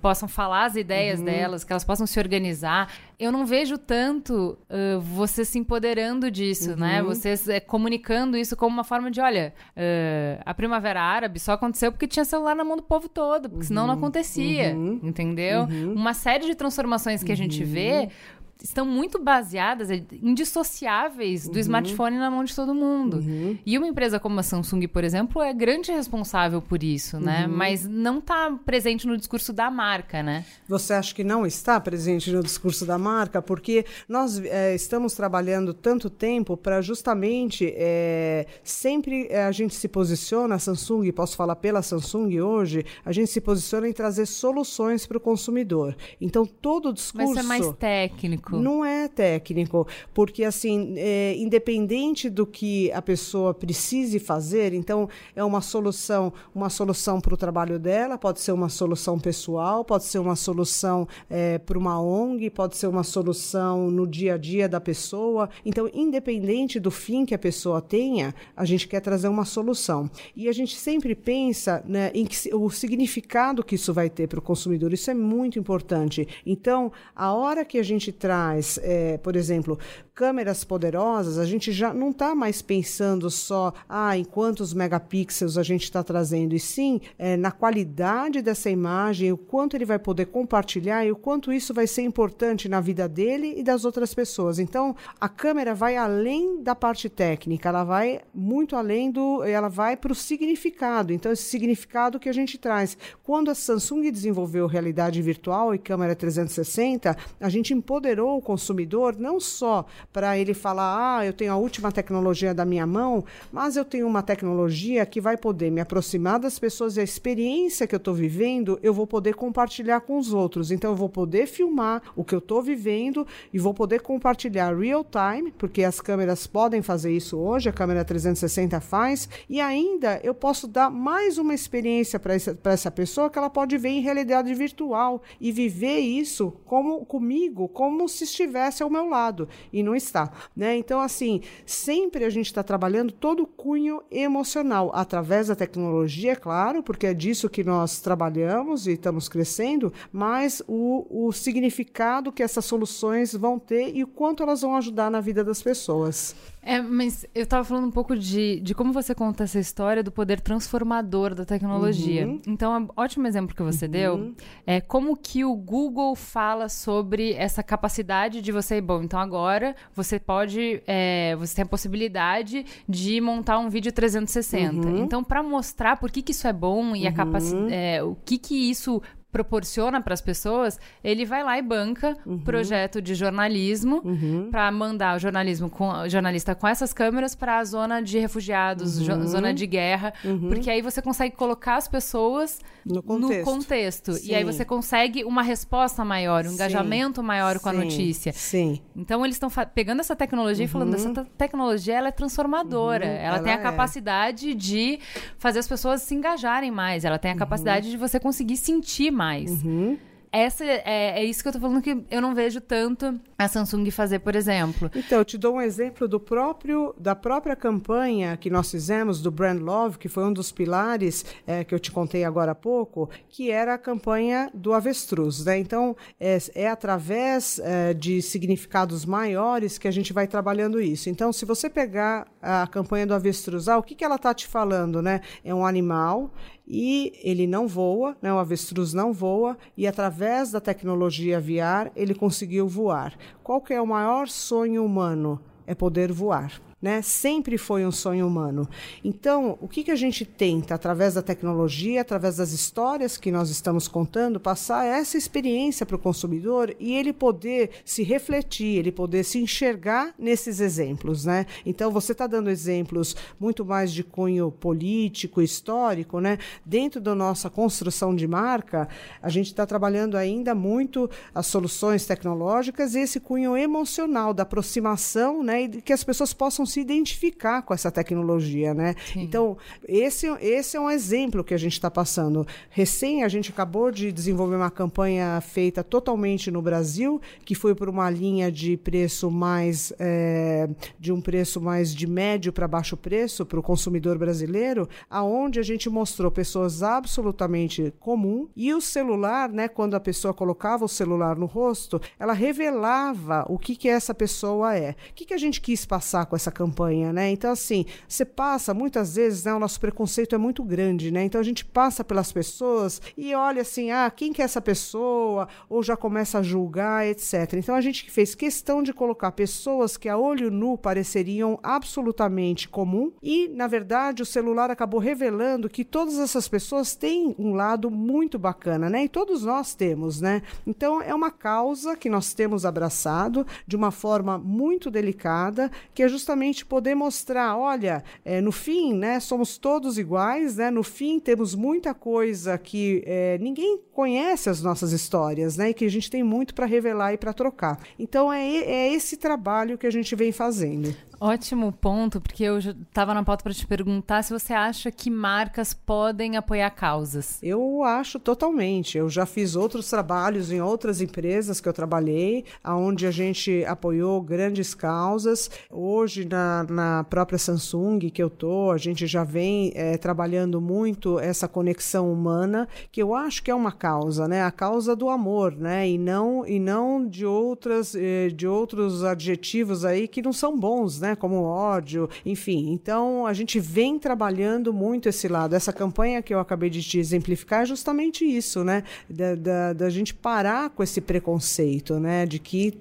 [0.00, 5.00] possam falar as ideias delas, que elas possam se organizar, eu não vejo tanto uh,
[5.00, 7.02] você se empoderando disso, né?
[7.02, 11.90] Vocês é, comunicando isso como uma forma de, olha, uh, a Primavera Árabe só aconteceu
[11.90, 14.70] porque tinha celular na mão do povo todo, porque senão não acontecia,
[15.02, 15.66] entendeu?
[15.94, 21.54] uma série de transformações que a gente vê uhum estão muito baseadas, é, indissociáveis do
[21.54, 21.60] uhum.
[21.60, 23.18] smartphone na mão de todo mundo.
[23.18, 23.58] Uhum.
[23.64, 27.46] E uma empresa como a Samsung, por exemplo, é grande responsável por isso, né?
[27.46, 27.56] Uhum.
[27.56, 30.44] Mas não está presente no discurso da marca, né?
[30.68, 33.42] Você acha que não está presente no discurso da marca?
[33.42, 39.88] Porque nós é, estamos trabalhando tanto tempo para justamente é, sempre é, a gente se
[39.88, 45.06] posiciona, a Samsung, posso falar pela Samsung hoje, a gente se posiciona em trazer soluções
[45.06, 45.96] para o consumidor.
[46.20, 47.34] Então todo o discurso.
[47.34, 48.56] Mas é mais técnico técnico.
[48.56, 55.42] Não é técnico, porque assim, é, independente do que a pessoa precise fazer, então é
[55.42, 60.18] uma solução, uma solução para o trabalho dela, pode ser uma solução pessoal, pode ser
[60.18, 64.80] uma solução é, para uma ONG, pode ser uma solução no dia a dia da
[64.80, 65.48] pessoa.
[65.64, 70.10] Então, independente do fim que a pessoa tenha, a gente quer trazer uma solução.
[70.34, 74.38] E a gente sempre pensa né, em que, o significado que isso vai ter para
[74.38, 74.92] o consumidor.
[74.92, 76.26] Isso é muito importante.
[76.44, 79.78] Então, a hora que a gente traz traz, é, por exemplo,
[80.14, 85.62] câmeras poderosas, a gente já não está mais pensando só ah, em quantos megapixels a
[85.62, 90.26] gente está trazendo, e sim é, na qualidade dessa imagem, o quanto ele vai poder
[90.26, 94.58] compartilhar e o quanto isso vai ser importante na vida dele e das outras pessoas.
[94.58, 99.44] Então, a câmera vai além da parte técnica, ela vai muito além do.
[99.44, 101.12] ela vai para o significado.
[101.12, 102.96] Então, esse significado que a gente traz.
[103.22, 109.38] Quando a Samsung desenvolveu realidade virtual e câmera 360, a gente empoderou o consumidor não
[109.38, 113.84] só para ele falar, ah, eu tenho a última tecnologia da minha mão, mas eu
[113.84, 117.98] tenho uma tecnologia que vai poder me aproximar das pessoas e a experiência que eu
[117.98, 120.70] estou vivendo, eu vou poder compartilhar com os outros.
[120.70, 125.04] Então, eu vou poder filmar o que eu estou vivendo e vou poder compartilhar real
[125.04, 130.34] time, porque as câmeras podem fazer isso hoje, a câmera 360 faz, e ainda eu
[130.34, 134.52] posso dar mais uma experiência para essa, essa pessoa que ela pode ver em realidade
[134.54, 140.30] virtual e viver isso como comigo, como se estivesse ao meu lado e não está,
[140.56, 140.76] né?
[140.76, 146.36] Então assim, sempre a gente está trabalhando todo o cunho emocional através da tecnologia, é
[146.36, 152.42] claro, porque é disso que nós trabalhamos e estamos crescendo, mas o, o significado que
[152.42, 156.34] essas soluções vão ter e o quanto elas vão ajudar na vida das pessoas.
[156.68, 160.10] É, mas eu estava falando um pouco de, de como você conta essa história do
[160.10, 162.26] poder transformador da tecnologia.
[162.26, 162.40] Uhum.
[162.44, 163.90] Então, é um ótimo exemplo que você uhum.
[163.90, 164.34] deu
[164.66, 168.05] é como que o Google fala sobre essa capacidade
[168.42, 168.80] de você.
[168.80, 170.82] Bom, então agora você pode.
[170.86, 174.86] É, você tem a possibilidade de montar um vídeo 360.
[174.86, 175.04] Uhum.
[175.04, 177.72] Então, para mostrar por que, que isso é bom e a capacidade.
[177.72, 179.02] É, o que, que isso
[179.36, 182.38] proporciona para as pessoas, ele vai lá e banca uhum.
[182.38, 184.48] projeto de jornalismo uhum.
[184.50, 188.98] para mandar o jornalismo com o jornalista com essas câmeras para a zona de refugiados,
[188.98, 189.26] uhum.
[189.26, 190.48] zona de guerra, uhum.
[190.48, 195.22] porque aí você consegue colocar as pessoas no contexto, no contexto e aí você consegue
[195.22, 196.54] uma resposta maior, um Sim.
[196.54, 198.32] engajamento maior com a notícia.
[198.32, 198.80] Sim.
[198.96, 201.26] Então eles estão pegando essa tecnologia e falando essa uhum.
[201.36, 203.12] tecnologia ela é transformadora, uhum.
[203.12, 203.62] ela, ela, tem a é.
[203.62, 204.98] capacidade de
[205.36, 209.25] fazer as pessoas se engajarem mais, ela tem a capacidade de você conseguir sentir mais
[209.26, 209.64] mais.
[209.64, 209.98] Uhum.
[210.32, 213.90] Essa é, é, isso que eu tô falando que eu não vejo tanto a Samsung
[213.90, 214.90] fazer, por exemplo.
[214.94, 219.30] Então, eu te dou um exemplo do próprio da própria campanha que nós fizemos do
[219.30, 223.08] Brand Love, que foi um dos pilares é, que eu te contei agora há pouco,
[223.30, 225.42] que era a campanha do avestruz.
[225.44, 225.58] Né?
[225.58, 231.08] Então, é, é através é, de significados maiores que a gente vai trabalhando isso.
[231.08, 234.46] Então, se você pegar a campanha do avestruz, ah, o que, que ela está te
[234.46, 235.00] falando?
[235.00, 235.22] Né?
[235.42, 236.30] É um animal,
[236.66, 242.14] e ele não voa, né, o avestruz não voa, e através da tecnologia VR ele
[242.14, 243.16] conseguiu voar.
[243.42, 245.40] Qual que é o maior sonho humano?
[245.66, 246.60] É poder voar.
[246.80, 247.00] Né?
[247.00, 248.68] Sempre foi um sonho humano.
[249.02, 253.48] Então, o que, que a gente tenta, através da tecnologia, através das histórias que nós
[253.48, 259.24] estamos contando, passar essa experiência para o consumidor e ele poder se refletir, ele poder
[259.24, 261.46] se enxergar nesses exemplos, né?
[261.64, 266.36] Então, você está dando exemplos muito mais de cunho político, histórico, né?
[266.64, 268.86] Dentro da nossa construção de marca,
[269.22, 275.42] a gente está trabalhando ainda muito as soluções tecnológicas e esse cunho emocional da aproximação,
[275.42, 275.62] né?
[275.62, 278.94] E que as pessoas possam se identificar com essa tecnologia, né?
[279.12, 279.22] Sim.
[279.22, 282.46] Então, esse, esse é um exemplo que a gente está passando.
[282.68, 287.88] Recém, a gente acabou de desenvolver uma campanha feita totalmente no Brasil, que foi por
[287.88, 293.46] uma linha de preço mais, é, de um preço mais de médio para baixo preço
[293.46, 299.68] para o consumidor brasileiro, aonde a gente mostrou pessoas absolutamente comum e o celular, né,
[299.68, 304.76] quando a pessoa colocava o celular no rosto, ela revelava o que que essa pessoa
[304.76, 304.90] é.
[305.10, 307.30] O que que a gente quis passar com essa campanha, né?
[307.30, 311.22] Então assim, você passa muitas vezes, né, o nosso preconceito é muito grande, né?
[311.22, 315.48] Então a gente passa pelas pessoas e olha assim, ah, quem que é essa pessoa?
[315.68, 317.52] Ou já começa a julgar, etc.
[317.54, 323.12] Então a gente fez questão de colocar pessoas que a olho nu pareceriam absolutamente comum
[323.22, 328.38] e, na verdade, o celular acabou revelando que todas essas pessoas têm um lado muito
[328.38, 329.04] bacana, né?
[329.04, 330.40] E todos nós temos, né?
[330.66, 336.08] Então é uma causa que nós temos abraçado de uma forma muito delicada, que é
[336.08, 340.70] justamente poder mostrar, olha, é, no fim, né, somos todos iguais, né?
[340.70, 345.70] No fim temos muita coisa que é, ninguém conhece as nossas histórias, né?
[345.70, 347.78] E que a gente tem muito para revelar e para trocar.
[347.98, 350.94] Então é, é esse trabalho que a gente vem fazendo.
[351.18, 355.72] Ótimo ponto, porque eu estava na pauta para te perguntar se você acha que marcas
[355.72, 357.38] podem apoiar causas.
[357.42, 358.98] Eu acho totalmente.
[358.98, 364.20] Eu já fiz outros trabalhos em outras empresas que eu trabalhei, aonde a gente apoiou
[364.20, 365.50] grandes causas.
[365.70, 371.18] Hoje, na, na própria Samsung que eu tô, a gente já vem é, trabalhando muito
[371.18, 374.42] essa conexão humana, que eu acho que é uma causa, né?
[374.42, 375.88] A causa do amor, né?
[375.88, 381.00] E não, e não de, outras, eh, de outros adjetivos aí que não são bons,
[381.00, 381.05] né?
[381.06, 382.72] Né, como ódio, enfim.
[382.72, 385.54] Então a gente vem trabalhando muito esse lado.
[385.54, 389.90] Essa campanha que eu acabei de te exemplificar é justamente isso, né, da, da, da
[389.90, 392.78] gente parar com esse preconceito, né, de que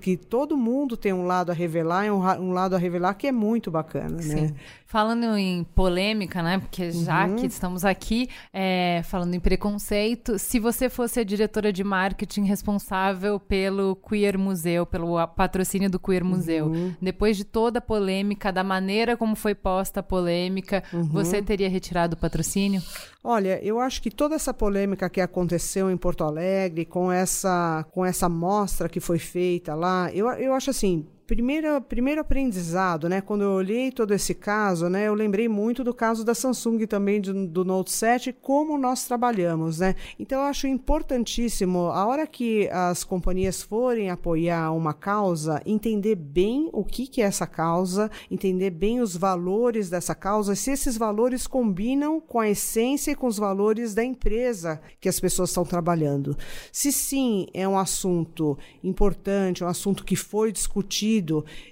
[0.00, 3.26] que todo mundo tem um lado a revelar e um, um, lado a revelar que
[3.26, 4.34] é muito bacana, Sim.
[4.34, 4.54] né?
[4.90, 6.58] Falando em polêmica, né?
[6.58, 7.36] Porque já uhum.
[7.36, 13.38] que estamos aqui é, falando em preconceito, se você fosse a diretora de marketing responsável
[13.38, 16.94] pelo Queer Museu, pelo patrocínio do Queer Museu, uhum.
[17.02, 21.04] depois de toda a polêmica, da maneira como foi posta a polêmica, uhum.
[21.04, 22.82] você teria retirado o patrocínio?
[23.22, 28.06] Olha, eu acho que toda essa polêmica que aconteceu em Porto Alegre, com essa, com
[28.06, 33.20] essa mostra que foi feita lá, eu, eu acho assim, primeiro, primeiro aprendizado, né?
[33.20, 35.06] Quando eu olhei todo esse caso, né?
[35.06, 39.78] Eu lembrei muito do caso da Samsung também do, do Note 7, como nós trabalhamos,
[39.78, 39.94] né?
[40.18, 46.70] Então eu acho importantíssimo, a hora que as companhias forem apoiar uma causa, entender bem
[46.72, 51.46] o que, que é essa causa, entender bem os valores dessa causa, se esses valores
[51.46, 56.34] combinam com a essência e com os valores da empresa que as pessoas estão trabalhando.
[56.72, 61.17] Se sim, é um assunto importante, um assunto que foi discutido,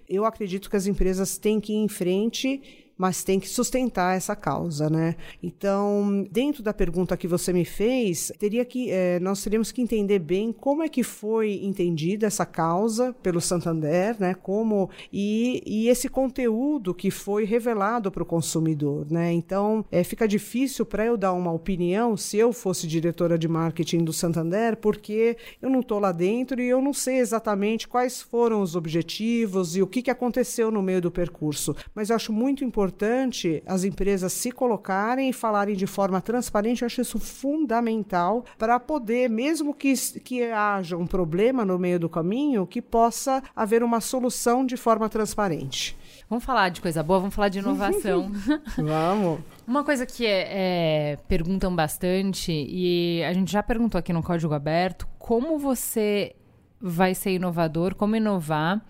[0.09, 4.35] eu acredito que as empresas têm que ir em frente mas tem que sustentar essa
[4.35, 5.16] causa, né?
[5.42, 10.18] Então, dentro da pergunta que você me fez, teria que é, nós teríamos que entender
[10.18, 14.35] bem como é que foi entendida essa causa pelo Santander, né?
[14.35, 19.32] Como e, e esse conteúdo que foi revelado para o consumidor, né?
[19.32, 24.04] Então, é, fica difícil para eu dar uma opinião se eu fosse diretora de marketing
[24.04, 28.62] do Santander, porque eu não estou lá dentro e eu não sei exatamente quais foram
[28.62, 31.76] os objetivos e o que, que aconteceu no meio do percurso.
[31.94, 36.83] Mas eu acho muito importante importante as empresas se colocarem e falarem de forma transparente.
[36.83, 42.09] Eu acho isso fundamental para poder, mesmo que, que haja um problema no meio do
[42.09, 45.96] caminho, que possa haver uma solução de forma transparente.
[46.31, 48.31] Vamos falar de coisa boa, vamos falar de inovação.
[48.79, 49.40] vamos.
[49.66, 54.55] Uma coisa que é, é, perguntam bastante, e a gente já perguntou aqui no Código
[54.55, 56.37] Aberto, como você
[56.81, 58.85] vai ser inovador, como inovar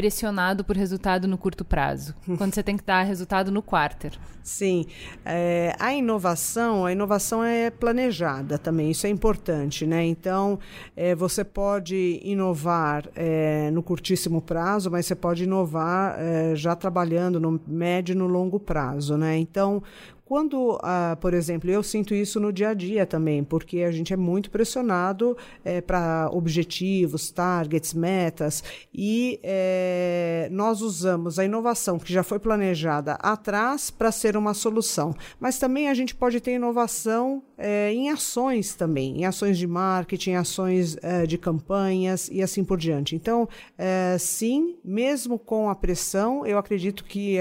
[0.00, 4.18] pressionado por resultado no curto prazo, quando você tem que dar resultado no quarter.
[4.42, 4.86] Sim,
[5.26, 10.02] é, a inovação, a inovação é planejada também, isso é importante, né?
[10.06, 10.58] Então,
[10.96, 17.38] é, você pode inovar é, no curtíssimo prazo, mas você pode inovar é, já trabalhando
[17.38, 19.36] no médio e no longo prazo, né?
[19.36, 19.82] Então,
[20.30, 24.12] quando, uh, por exemplo, eu sinto isso no dia a dia também, porque a gente
[24.12, 28.62] é muito pressionado é, para objetivos, targets, metas,
[28.94, 35.16] e é, nós usamos a inovação que já foi planejada atrás para ser uma solução.
[35.40, 40.32] Mas também a gente pode ter inovação é, em ações também, em ações de marketing,
[40.32, 43.14] ações é, de campanhas e assim por diante.
[43.14, 47.36] Então, é, sim, mesmo com a pressão, eu acredito que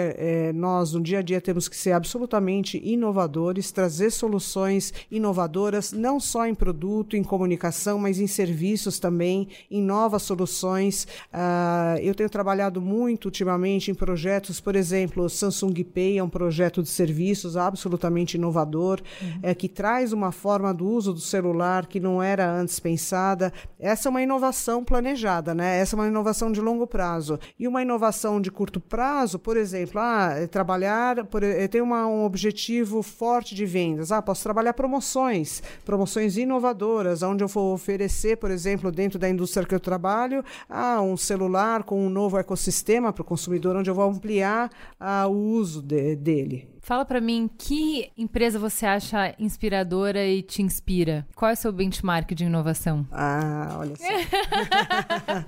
[0.53, 6.45] nós no dia a dia temos que ser absolutamente inovadores, trazer soluções inovadoras, não só
[6.45, 11.07] em produto, em comunicação, mas em serviços também, em novas soluções.
[11.33, 16.29] Uh, eu tenho trabalhado muito ultimamente em projetos, por exemplo, o Samsung Pay é um
[16.29, 19.39] projeto de serviços absolutamente inovador, uhum.
[19.43, 23.51] é, que traz uma forma do uso do celular que não era antes pensada.
[23.79, 25.79] Essa é uma inovação planejada, né?
[25.79, 27.39] Essa é uma inovação de longo prazo.
[27.57, 32.07] E uma inovação de curto prazo, por exemplo, ah, é trabalhar, por, eu tenho uma,
[32.07, 34.11] um objetivo forte de vendas.
[34.11, 39.65] Ah, posso trabalhar promoções, promoções inovadoras, onde eu vou oferecer, por exemplo, dentro da indústria
[39.65, 43.95] que eu trabalho, ah, um celular com um novo ecossistema para o consumidor, onde eu
[43.95, 44.69] vou ampliar
[44.99, 46.78] ah, o uso de, dele.
[46.89, 51.23] Fala para mim, que empresa você acha inspiradora e te inspira?
[51.35, 53.05] Qual é o seu benchmark de inovação?
[53.11, 54.03] Ah, olha só.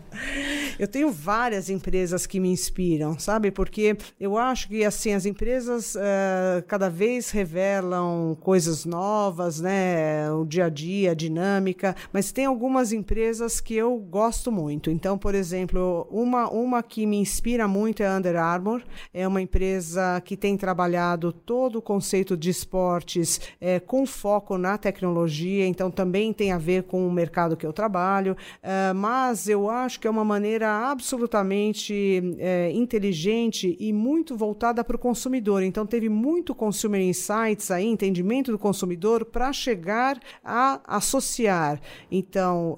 [0.78, 3.50] eu tenho várias empresas que me inspiram, sabe?
[3.50, 10.32] Porque eu acho que assim as empresas uh, cada vez revelam coisas novas, né?
[10.32, 11.96] O dia a dia, a dinâmica.
[12.14, 14.92] Mas tem algumas empresas que eu gosto muito.
[14.92, 18.84] Então, por exemplo, uma uma que me inspira muito é a Under Armour.
[19.12, 24.78] É uma empresa que tem trabalhado todo o conceito de esportes é, com foco na
[24.78, 29.70] tecnologia, então também tem a ver com o mercado que eu trabalho, é, mas eu
[29.70, 35.64] acho que é uma maneira absolutamente é, inteligente e muito voltada para o consumidor.
[35.64, 42.78] Então teve muito consumer insights aí, entendimento do consumidor para chegar a associar então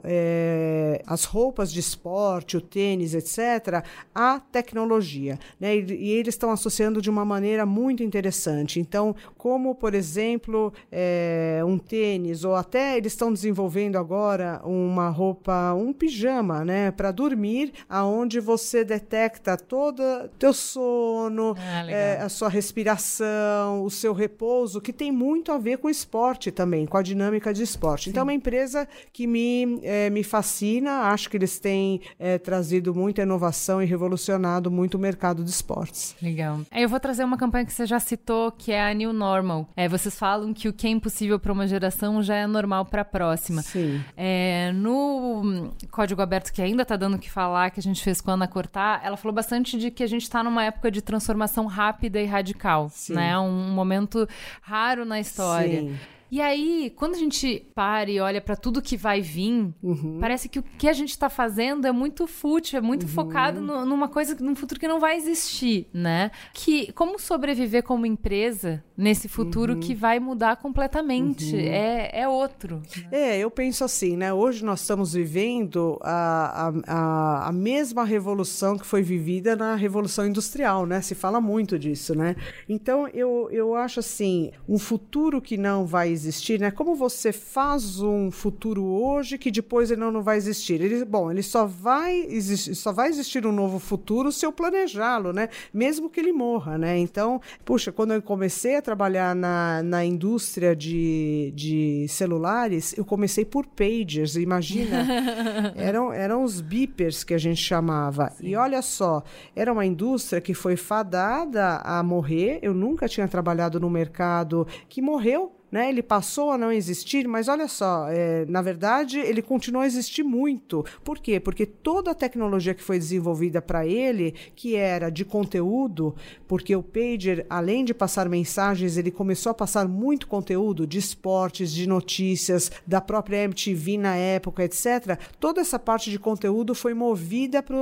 [1.07, 5.75] as roupas de esporte, o tênis, etc, à tecnologia, né?
[5.75, 8.79] E, e eles estão associando de uma maneira muito interessante interessante.
[8.79, 15.73] Então, como, por exemplo, é, um tênis, ou até eles estão desenvolvendo agora uma roupa,
[15.73, 20.01] um pijama, né, para dormir, aonde você detecta todo
[20.39, 25.77] teu sono, ah, é, a sua respiração, o seu repouso, que tem muito a ver
[25.77, 28.05] com esporte também, com a dinâmica de esporte.
[28.05, 28.09] Sim.
[28.09, 32.93] Então, é uma empresa que me, é, me fascina, acho que eles têm é, trazido
[32.95, 36.15] muita inovação e revolucionado muito o mercado de esportes.
[36.21, 36.61] Legal.
[36.71, 39.67] Eu vou trazer uma campanha que você já citou citou, que é a New Normal.
[39.75, 43.01] É, vocês falam que o que é impossível para uma geração já é normal para
[43.01, 43.61] a próxima.
[43.61, 44.01] Sim.
[44.15, 48.21] É, no Código Aberto, que ainda está dando o que falar, que a gente fez
[48.21, 51.01] com a Ana Cortar, ela falou bastante de que a gente está numa época de
[51.01, 52.89] transformação rápida e radical.
[52.89, 53.13] Sim.
[53.13, 53.37] Né?
[53.37, 54.27] Um momento
[54.61, 55.81] raro na história.
[55.81, 55.95] Sim.
[56.33, 60.17] E aí, quando a gente para e olha para tudo que vai vir, uhum.
[60.19, 63.09] parece que o que a gente está fazendo é muito fútil, é muito uhum.
[63.09, 66.31] focado no, numa coisa, num futuro que não vai existir, né?
[66.51, 69.79] Que como sobreviver como empresa nesse futuro uhum.
[69.79, 71.53] que vai mudar completamente?
[71.53, 71.59] Uhum.
[71.59, 72.81] É, é outro.
[72.97, 73.07] Né?
[73.11, 74.33] É, eu penso assim, né?
[74.33, 80.85] Hoje nós estamos vivendo a, a, a mesma revolução que foi vivida na Revolução Industrial,
[80.85, 81.01] né?
[81.01, 82.35] Se fala muito disso, né?
[82.67, 86.71] Então, eu, eu acho assim, um futuro que não vai existir né?
[86.71, 90.81] Como você faz um futuro hoje que depois ele não, não vai existir?
[90.81, 95.33] Ele, bom, ele só vai existir, só vai existir um novo futuro se eu planejá-lo,
[95.33, 95.49] né?
[95.73, 96.97] Mesmo que ele morra, né?
[96.97, 103.43] Então, puxa, quando eu comecei a trabalhar na, na indústria de, de celulares, eu comecei
[103.43, 105.07] por pagers, imagina?
[105.75, 108.29] eram, eram os beepers que a gente chamava.
[108.29, 108.49] Sim.
[108.49, 109.23] E olha só,
[109.55, 112.59] era uma indústria que foi fadada a morrer.
[112.61, 115.89] Eu nunca tinha trabalhado no mercado que morreu né?
[115.89, 120.21] Ele passou a não existir, mas olha só, é, na verdade ele continuou a existir
[120.21, 120.85] muito.
[121.03, 121.39] Por quê?
[121.39, 126.15] Porque toda a tecnologia que foi desenvolvida para ele, que era de conteúdo,
[126.47, 131.73] porque o pager, além de passar mensagens, ele começou a passar muito conteúdo de esportes,
[131.73, 135.17] de notícias, da própria MTV na época, etc.
[135.39, 137.75] Toda essa parte de conteúdo foi movida para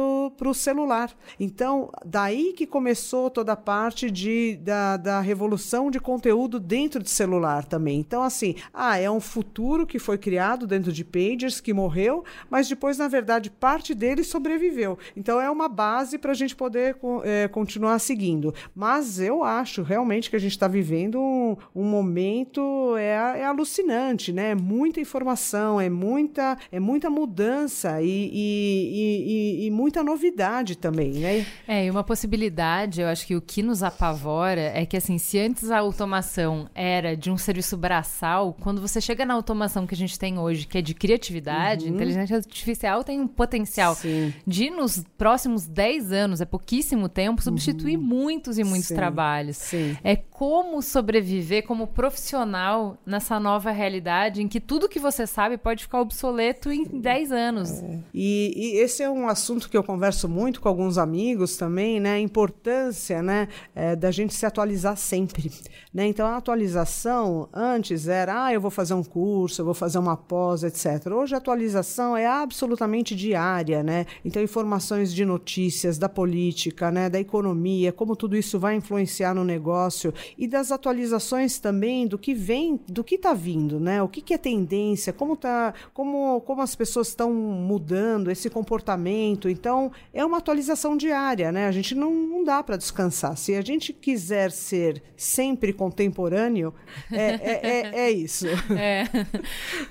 [0.50, 1.12] o celular.
[1.38, 7.10] Então, daí que começou toda a parte de, da, da revolução de conteúdo dentro de
[7.10, 8.00] celular também também.
[8.00, 12.70] Então, assim, ah, é um futuro que foi criado dentro de pagers, que morreu, mas
[12.70, 15.00] depois, na verdade, parte dele sobreviveu.
[15.18, 18.54] Então, é uma base para a gente poder é, continuar seguindo.
[18.76, 21.41] Mas eu acho realmente que a gente está vivendo um,
[21.76, 24.52] um momento é, é, alucinante, né?
[24.52, 31.14] É muita informação, é muita, é muita mudança e, e, e, e muita novidade também,
[31.14, 31.46] né?
[31.68, 35.40] É, e uma possibilidade, eu acho que o que nos apavora é que, assim, se
[35.40, 39.98] antes a automação era de um serviço braçal, quando você chega na automação que a
[39.98, 41.96] gente tem hoje, que é de criatividade, uhum.
[41.96, 44.34] inteligência artificial tem um potencial Sim.
[44.46, 48.04] de, nos próximos 10 anos, é pouquíssimo tempo, substituir uhum.
[48.04, 48.96] muitos e muitos Sim.
[48.96, 49.58] trabalhos.
[49.58, 49.98] Sim.
[50.04, 55.84] É como sobreviver como profissional nessa nova realidade em que tudo que você sabe pode
[55.84, 57.72] ficar obsoleto em 10 anos.
[57.72, 58.00] É.
[58.14, 62.14] E, e, esse é um assunto que eu converso muito com alguns amigos também, né?
[62.14, 65.52] A importância né, é, da gente se atualizar sempre.
[65.94, 66.08] Né?
[66.08, 70.16] Então, a atualização antes era, ah, eu vou fazer um curso, eu vou fazer uma
[70.16, 71.08] pós, etc.
[71.12, 74.06] Hoje a atualização é absolutamente diária, né?
[74.24, 79.44] Então, informações de notícias, da política, né, da economia, como tudo isso vai influenciar no
[79.44, 81.31] negócio e das atualizações
[81.62, 84.02] também do que vem, do que está vindo, né?
[84.02, 89.50] O que, que, é tendência, como tá, como, como as pessoas estão mudando esse comportamento.
[89.50, 91.68] Então, é uma atualização diária, né?
[91.68, 93.38] A gente não, não dá para descansar.
[93.38, 96.74] Se a gente quiser ser sempre contemporâneo,
[97.12, 98.48] é, é, é, é isso.
[98.72, 99.04] É.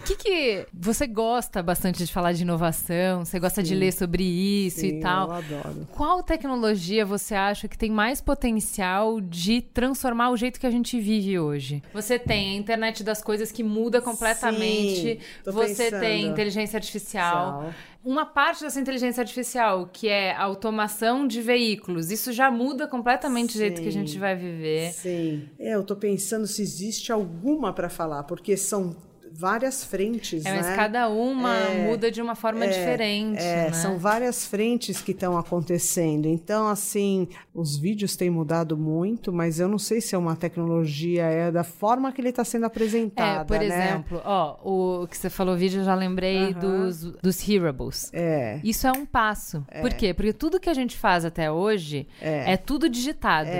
[0.00, 3.24] O que, que você gosta bastante de falar de inovação?
[3.24, 3.68] Você gosta Sim.
[3.68, 5.28] de ler sobre isso Sim, e tal?
[5.28, 5.88] Eu adoro.
[5.92, 10.98] Qual tecnologia você acha que tem mais potencial de transformar o jeito que a gente
[11.00, 11.82] vive hoje?
[11.92, 15.18] Você tem a internet das coisas que muda completamente.
[15.18, 16.00] Sim, você pensando.
[16.00, 17.72] tem inteligência artificial.
[18.02, 23.52] Uma parte dessa inteligência artificial, que é a automação de veículos, isso já muda completamente
[23.52, 23.58] Sim.
[23.58, 24.92] o jeito que a gente vai viver.
[24.92, 25.48] Sim.
[25.58, 28.96] É, eu tô pensando se existe alguma para falar, porque são
[29.32, 30.76] várias frentes, é, mas né?
[30.76, 33.42] cada uma é, muda de uma forma é, diferente.
[33.42, 33.72] É, né?
[33.72, 36.26] São várias frentes que estão acontecendo.
[36.26, 41.24] Então, assim, os vídeos têm mudado muito, mas eu não sei se é uma tecnologia,
[41.24, 43.42] é da forma que ele está sendo apresentado.
[43.42, 43.66] É, por né?
[43.66, 48.10] exemplo, ó, o que você falou vídeo, eu já lembrei dos, dos hearables.
[48.12, 48.60] É.
[48.64, 49.64] Isso é um passo.
[49.68, 49.80] É.
[49.80, 50.12] Por quê?
[50.12, 53.50] Porque tudo que a gente faz até hoje é, é tudo digitado.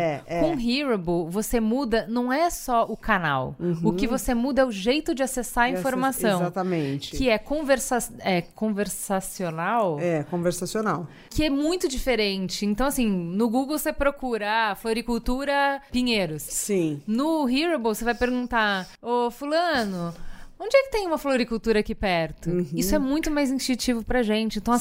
[0.41, 3.55] Com hearable, você muda, não é só o canal.
[3.59, 3.81] Uhum.
[3.85, 6.41] O que você muda é o jeito de acessar informação.
[6.41, 7.17] Exatamente.
[7.17, 9.99] Que é, conversa é conversacional.
[10.01, 11.07] É, conversacional.
[11.29, 12.65] Que é muito diferente.
[12.65, 16.43] Então, assim, no Google você procura floricultura Pinheiros.
[16.43, 17.03] Sim.
[17.07, 20.15] No Hearable você vai perguntar, ô fulano...
[20.63, 22.51] Onde é que tem uma floricultura aqui perto?
[22.51, 22.67] Uhum.
[22.75, 24.59] Isso é muito mais instintivo pra gente.
[24.59, 24.79] Então, a,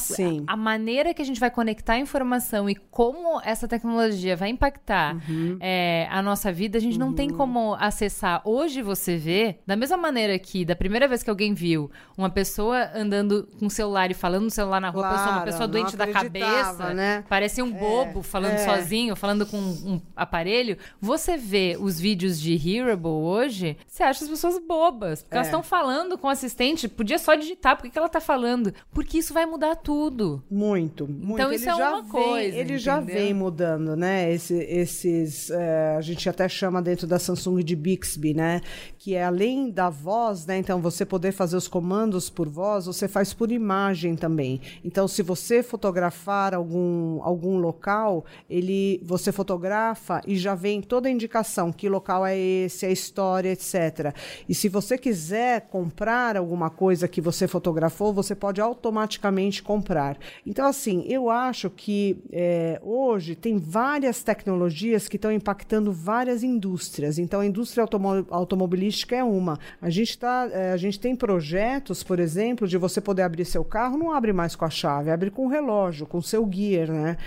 [0.53, 5.15] a, maneira que a gente vai conectar a informação e como essa tecnologia vai impactar
[5.15, 5.57] uhum.
[5.61, 7.37] é, a nossa vida, a gente não tem uhum.
[7.37, 8.41] como acessar.
[8.43, 12.91] Hoje você vê, da mesma maneira que da primeira vez que alguém viu uma pessoa
[12.93, 15.95] andando com o celular e falando no celular na rua, claro, pessoa, uma pessoa doente
[15.95, 17.23] da cabeça, né?
[17.29, 18.65] parecia um bobo é, falando é.
[18.65, 20.77] sozinho, falando com um aparelho.
[20.99, 25.61] Você vê os vídeos de Hearable hoje, você acha as pessoas bobas, porque elas estão
[25.61, 28.73] é falando com o assistente, podia só digitar, por que, ela tá falando?
[28.91, 30.43] Porque isso vai mudar tudo.
[30.49, 31.33] Muito, muito.
[31.33, 32.47] Então isso ele é uma vem, coisa.
[32.47, 32.77] Ele entendeu?
[32.79, 34.33] já vem mudando, né?
[34.33, 35.51] Esse, esses.
[35.51, 38.61] É, a gente até chama dentro da Samsung de Bixby, né?
[38.97, 40.57] Que é além da voz, né?
[40.57, 44.59] Então você poder fazer os comandos por voz, você faz por imagem também.
[44.83, 51.11] Então, se você fotografar algum, algum local, ele você fotografa e já vem toda a
[51.11, 54.15] indicação que local é esse, a história, etc.
[54.47, 60.17] E se você quiser comprar alguma coisa que você fotografou, você pode automaticamente comprar.
[60.45, 67.17] Então, assim, eu acho que é, hoje tem várias tecnologias que estão impactando várias indústrias.
[67.17, 67.85] Então, a indústria
[68.29, 69.59] automobilística é uma.
[69.81, 73.63] A gente, tá, é, a gente tem projetos, por exemplo, de você poder abrir seu
[73.63, 76.91] carro, não abre mais com a chave, abre com o relógio, com o seu gear,
[76.91, 77.17] né?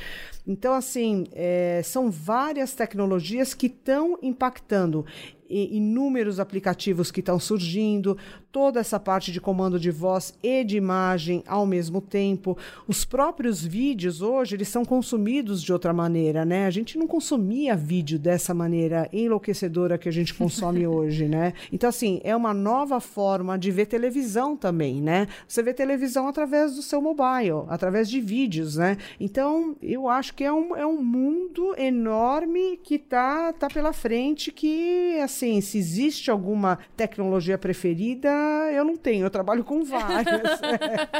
[0.47, 5.07] Então, assim, é, são várias tecnologias que estão impactando
[5.53, 8.17] inúmeros aplicativos que estão surgindo,
[8.53, 12.57] toda essa parte de comando de voz e de imagem ao mesmo tempo.
[12.87, 16.67] Os próprios vídeos hoje, eles são consumidos de outra maneira, né?
[16.67, 21.55] A gente não consumia vídeo dessa maneira enlouquecedora que a gente consome hoje, né?
[21.73, 25.27] Então, assim, é uma nova forma de ver televisão também, né?
[25.49, 28.99] Você vê televisão através do seu mobile, através de vídeos, né?
[29.19, 34.53] Então, eu acho que é um, é um mundo enorme que tá, tá pela frente
[34.53, 38.42] que, assim, se existe alguma tecnologia preferida,
[38.73, 40.43] eu não tenho, eu trabalho com várias.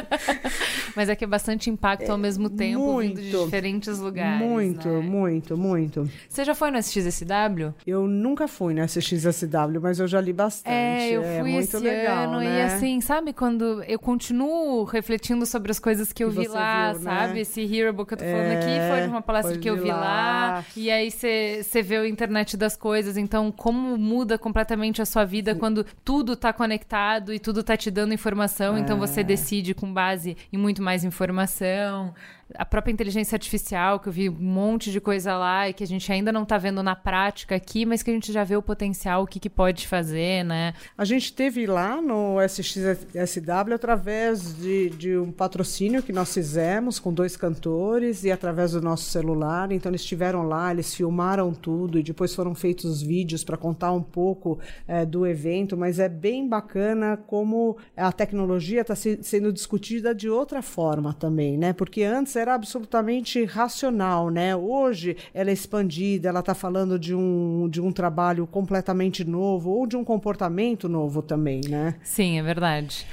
[0.95, 3.15] Mas é que é bastante impacto ao mesmo tempo, muito.
[3.19, 4.45] vindo de diferentes lugares.
[4.45, 4.99] muito, né?
[4.99, 6.09] muito, muito.
[6.27, 7.73] Você já foi no SXSW?
[7.85, 10.73] Eu nunca fui na SXSW, mas eu já li bastante.
[10.73, 12.59] É, eu fui muito esse legal, ano né?
[12.59, 16.91] e assim, sabe quando eu continuo refletindo sobre as coisas que eu Que vi lá,
[16.93, 17.11] viu, né?
[17.11, 17.39] sabe?
[17.39, 19.69] Esse Hero Book que eu tô falando É, aqui foi de uma palestra foi que
[19.69, 19.99] eu vi lá.
[19.99, 20.65] lá.
[20.75, 25.55] E aí você vê a internet das coisas, então como muda completamente a sua vida
[25.55, 26.93] quando tudo tá conectado
[27.33, 28.99] e tudo tá te dando informação, então É.
[28.99, 32.13] você decide com base em muito mais informação.
[32.55, 35.87] A própria inteligência artificial, que eu vi um monte de coisa lá e que a
[35.87, 38.61] gente ainda não tá vendo na prática aqui, mas que a gente já vê o
[38.61, 40.73] potencial, o que, que pode fazer, né?
[40.97, 47.13] A gente teve lá no SXSW através de, de um patrocínio que nós fizemos com
[47.13, 49.71] dois cantores e através do nosso celular.
[49.71, 53.91] Então eles estiveram lá, eles filmaram tudo e depois foram feitos os vídeos para contar
[53.91, 55.77] um pouco eh, do evento.
[55.77, 61.73] Mas é bem bacana como a tecnologia está sendo discutida de outra forma também, né?
[61.73, 64.55] Porque antes era absolutamente racional, né?
[64.55, 69.87] Hoje ela é expandida, ela está falando de um, de um trabalho completamente novo ou
[69.87, 71.95] de um comportamento novo também, né?
[72.03, 73.05] Sim, é verdade.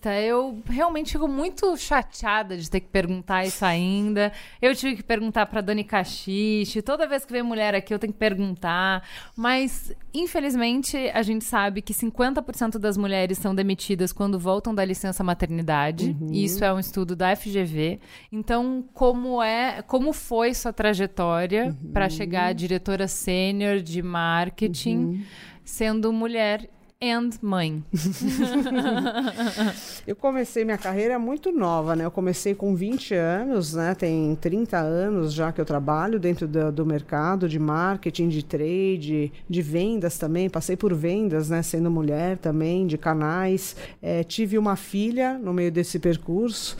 [0.00, 4.32] Tá, Eu realmente fico muito chateada de ter que perguntar isso ainda.
[4.60, 6.82] Eu tive que perguntar pra Dani Cachiche.
[6.82, 9.02] Toda vez que vem mulher aqui, eu tenho que perguntar.
[9.34, 15.24] Mas, infelizmente, a gente sabe que 50% das mulheres são demitidas quando voltam da licença
[15.24, 16.16] maternidade.
[16.30, 17.98] Isso é um estudo da FGV.
[18.30, 25.24] Então, como é, como foi sua trajetória pra chegar a diretora sênior de marketing,
[25.64, 26.68] sendo mulher
[27.10, 27.84] and mãe?
[30.06, 32.04] Eu comecei minha carreira muito nova, né?
[32.04, 33.94] Eu comecei com 20 anos, né?
[33.94, 39.32] Tem 30 anos já que eu trabalho dentro do, do mercado de marketing, de trade,
[39.48, 40.48] de vendas também.
[40.48, 41.62] Passei por vendas, né?
[41.62, 43.76] Sendo mulher também, de canais.
[44.00, 46.76] É, tive uma filha no meio desse percurso.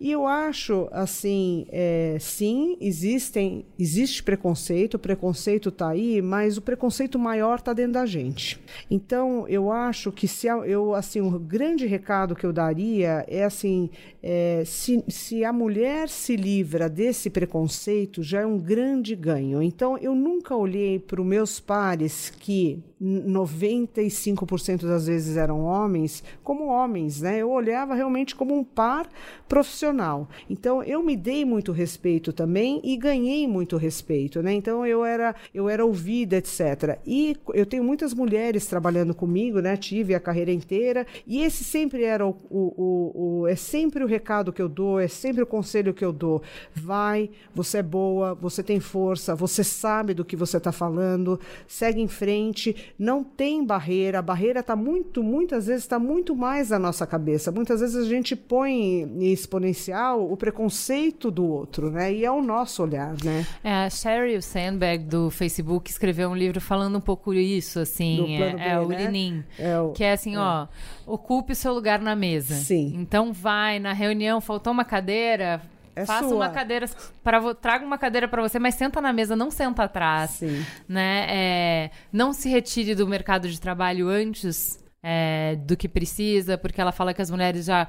[0.00, 6.62] E eu acho, assim, é, sim, existem, existe preconceito, o preconceito está aí, mas o
[6.62, 8.60] preconceito maior está dentro da gente.
[8.88, 13.90] Então, eu acho que se eu, assim, o grande recado que eu daria é assim,
[14.22, 19.60] é, se, se a mulher se livra desse preconceito, já é um grande ganho.
[19.60, 26.66] Então, eu nunca olhei para os meus pares que 95% das vezes eram homens, como
[26.66, 27.38] homens, né?
[27.38, 29.08] Eu olhava realmente como um par
[29.48, 30.28] profissional.
[30.50, 34.52] Então eu me dei muito respeito também e ganhei muito respeito, né?
[34.52, 36.98] Então eu era eu era ouvida, etc.
[37.06, 39.76] E eu tenho muitas mulheres trabalhando comigo, né?
[39.76, 44.06] Tive a carreira inteira e esse sempre era o, o, o, o é sempre o
[44.06, 46.42] recado que eu dou, é sempre o conselho que eu dou.
[46.74, 52.00] Vai, você é boa, você tem força, você sabe do que você está falando, segue
[52.00, 56.78] em frente, não tem barreira, a barreira está muito, muitas vezes está muito mais na
[56.78, 57.50] nossa cabeça.
[57.50, 58.72] Muitas vezes a gente põe
[59.02, 62.12] em exponencial o preconceito do outro, né?
[62.12, 63.46] E é o nosso olhar, né?
[63.64, 68.50] É, a Sheryl Sandberg do Facebook escreveu um livro falando um pouco isso, assim, é,
[68.50, 68.96] é B, o né?
[68.98, 70.66] Lenin, É o- que é assim, ó,
[71.06, 72.54] ocupe o seu lugar na mesa.
[72.54, 72.92] Sim.
[72.96, 75.60] Então vai na reunião, faltou uma cadeira,
[75.98, 76.36] É faça sua.
[76.36, 76.86] uma cadeira
[77.22, 80.64] para traga uma cadeira para você, mas senta na mesa, não senta atrás, Sim.
[80.88, 81.26] né?
[81.28, 86.92] É, não se retire do mercado de trabalho antes é, do que precisa, porque ela
[86.92, 87.88] fala que as mulheres já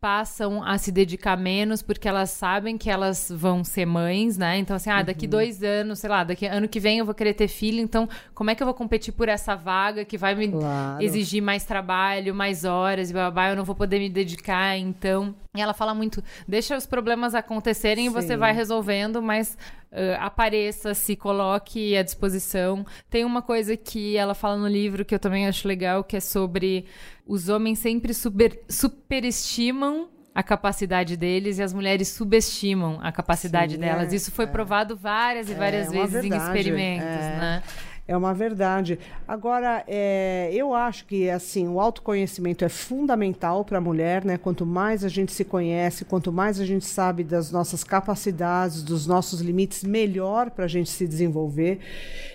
[0.00, 4.58] passam a se dedicar menos porque elas sabem que elas vão ser mães, né?
[4.58, 5.30] Então, assim, ah, daqui Uhum.
[5.30, 8.50] dois anos, sei lá, daqui ano que vem eu vou querer ter filho, então como
[8.50, 11.02] é que eu vou competir por essa vaga que vai me Claro.
[11.02, 15.34] exigir mais trabalho, mais horas, e babá, eu não vou poder me dedicar, então.
[15.56, 18.36] E ela fala muito, deixa os problemas acontecerem e você Sim.
[18.36, 19.56] vai resolvendo, mas
[19.96, 22.84] ah, apareça, se coloque à disposição.
[23.08, 26.20] Tem uma coisa que ela fala no livro que eu também acho legal, que é
[26.20, 26.84] sobre
[27.26, 33.80] os homens sempre super, superestimam a capacidade deles e as mulheres subestimam a capacidade Sim,
[33.80, 34.12] delas.
[34.12, 37.36] é, Isso foi provado várias e várias uma vezes em verdade, experimentos, é.
[37.38, 37.62] né?
[38.08, 39.00] É uma verdade.
[39.26, 44.38] Agora, é, eu acho que assim o autoconhecimento é fundamental para a mulher, né?
[44.38, 49.08] Quanto mais a gente se conhece, quanto mais a gente sabe das nossas capacidades, dos
[49.08, 51.80] nossos limites, melhor para a gente se desenvolver.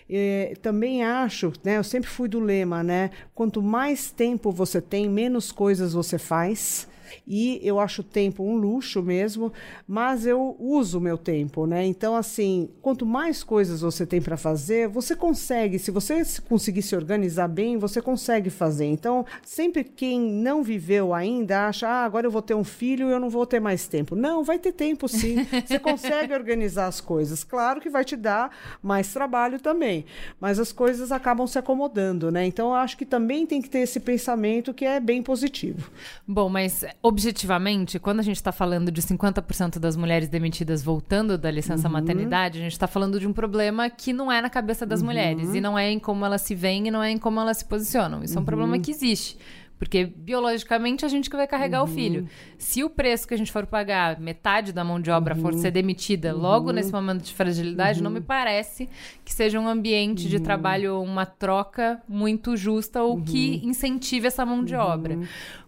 [0.09, 1.78] É, também acho, né?
[1.78, 3.09] Eu sempre fui do lema, né?
[3.34, 6.90] Quanto mais tempo você tem, menos coisas você faz.
[7.28, 9.51] E eu acho o tempo um luxo mesmo,
[9.88, 11.86] mas eu uso o meu tempo, né?
[11.86, 15.80] Então, assim, quanto mais coisas você tem para fazer, você consegue.
[15.80, 18.86] Se você conseguir se organizar bem, você consegue fazer.
[18.86, 23.12] Então, sempre quem não viveu ainda acha, ah, agora eu vou ter um filho e
[23.12, 24.16] eu não vou ter mais tempo.
[24.16, 25.45] Não, vai ter tempo sim.
[25.66, 27.43] Você consegue organizar as coisas.
[27.43, 28.51] Claro que vai te dar
[28.82, 30.05] mais trabalho também,
[30.39, 32.45] mas as coisas acabam se acomodando, né?
[32.45, 35.89] Então, eu acho que também tem que ter esse pensamento que é bem positivo.
[36.28, 41.49] Bom, mas objetivamente, quando a gente está falando de 50% das mulheres demitidas voltando da
[41.49, 41.93] licença uhum.
[41.93, 45.07] maternidade, a gente está falando de um problema que não é na cabeça das uhum.
[45.07, 47.57] mulheres e não é em como elas se veem e não é em como elas
[47.57, 48.23] se posicionam.
[48.23, 48.39] Isso uhum.
[48.39, 48.81] é um problema uhum.
[48.81, 49.37] que existe.
[49.81, 51.89] Porque biologicamente a gente que vai carregar uhum.
[51.89, 52.29] o filho.
[52.55, 55.41] Se o preço que a gente for pagar, metade da mão de obra uhum.
[55.41, 56.39] for ser demitida uhum.
[56.39, 58.25] logo nesse momento de fragilidade, não me uhum.
[58.25, 58.87] parece
[59.25, 60.43] que seja um ambiente de uhum.
[60.43, 63.71] trabalho, uma troca muito justa ou que uhum.
[63.71, 65.17] incentive essa mão de obra.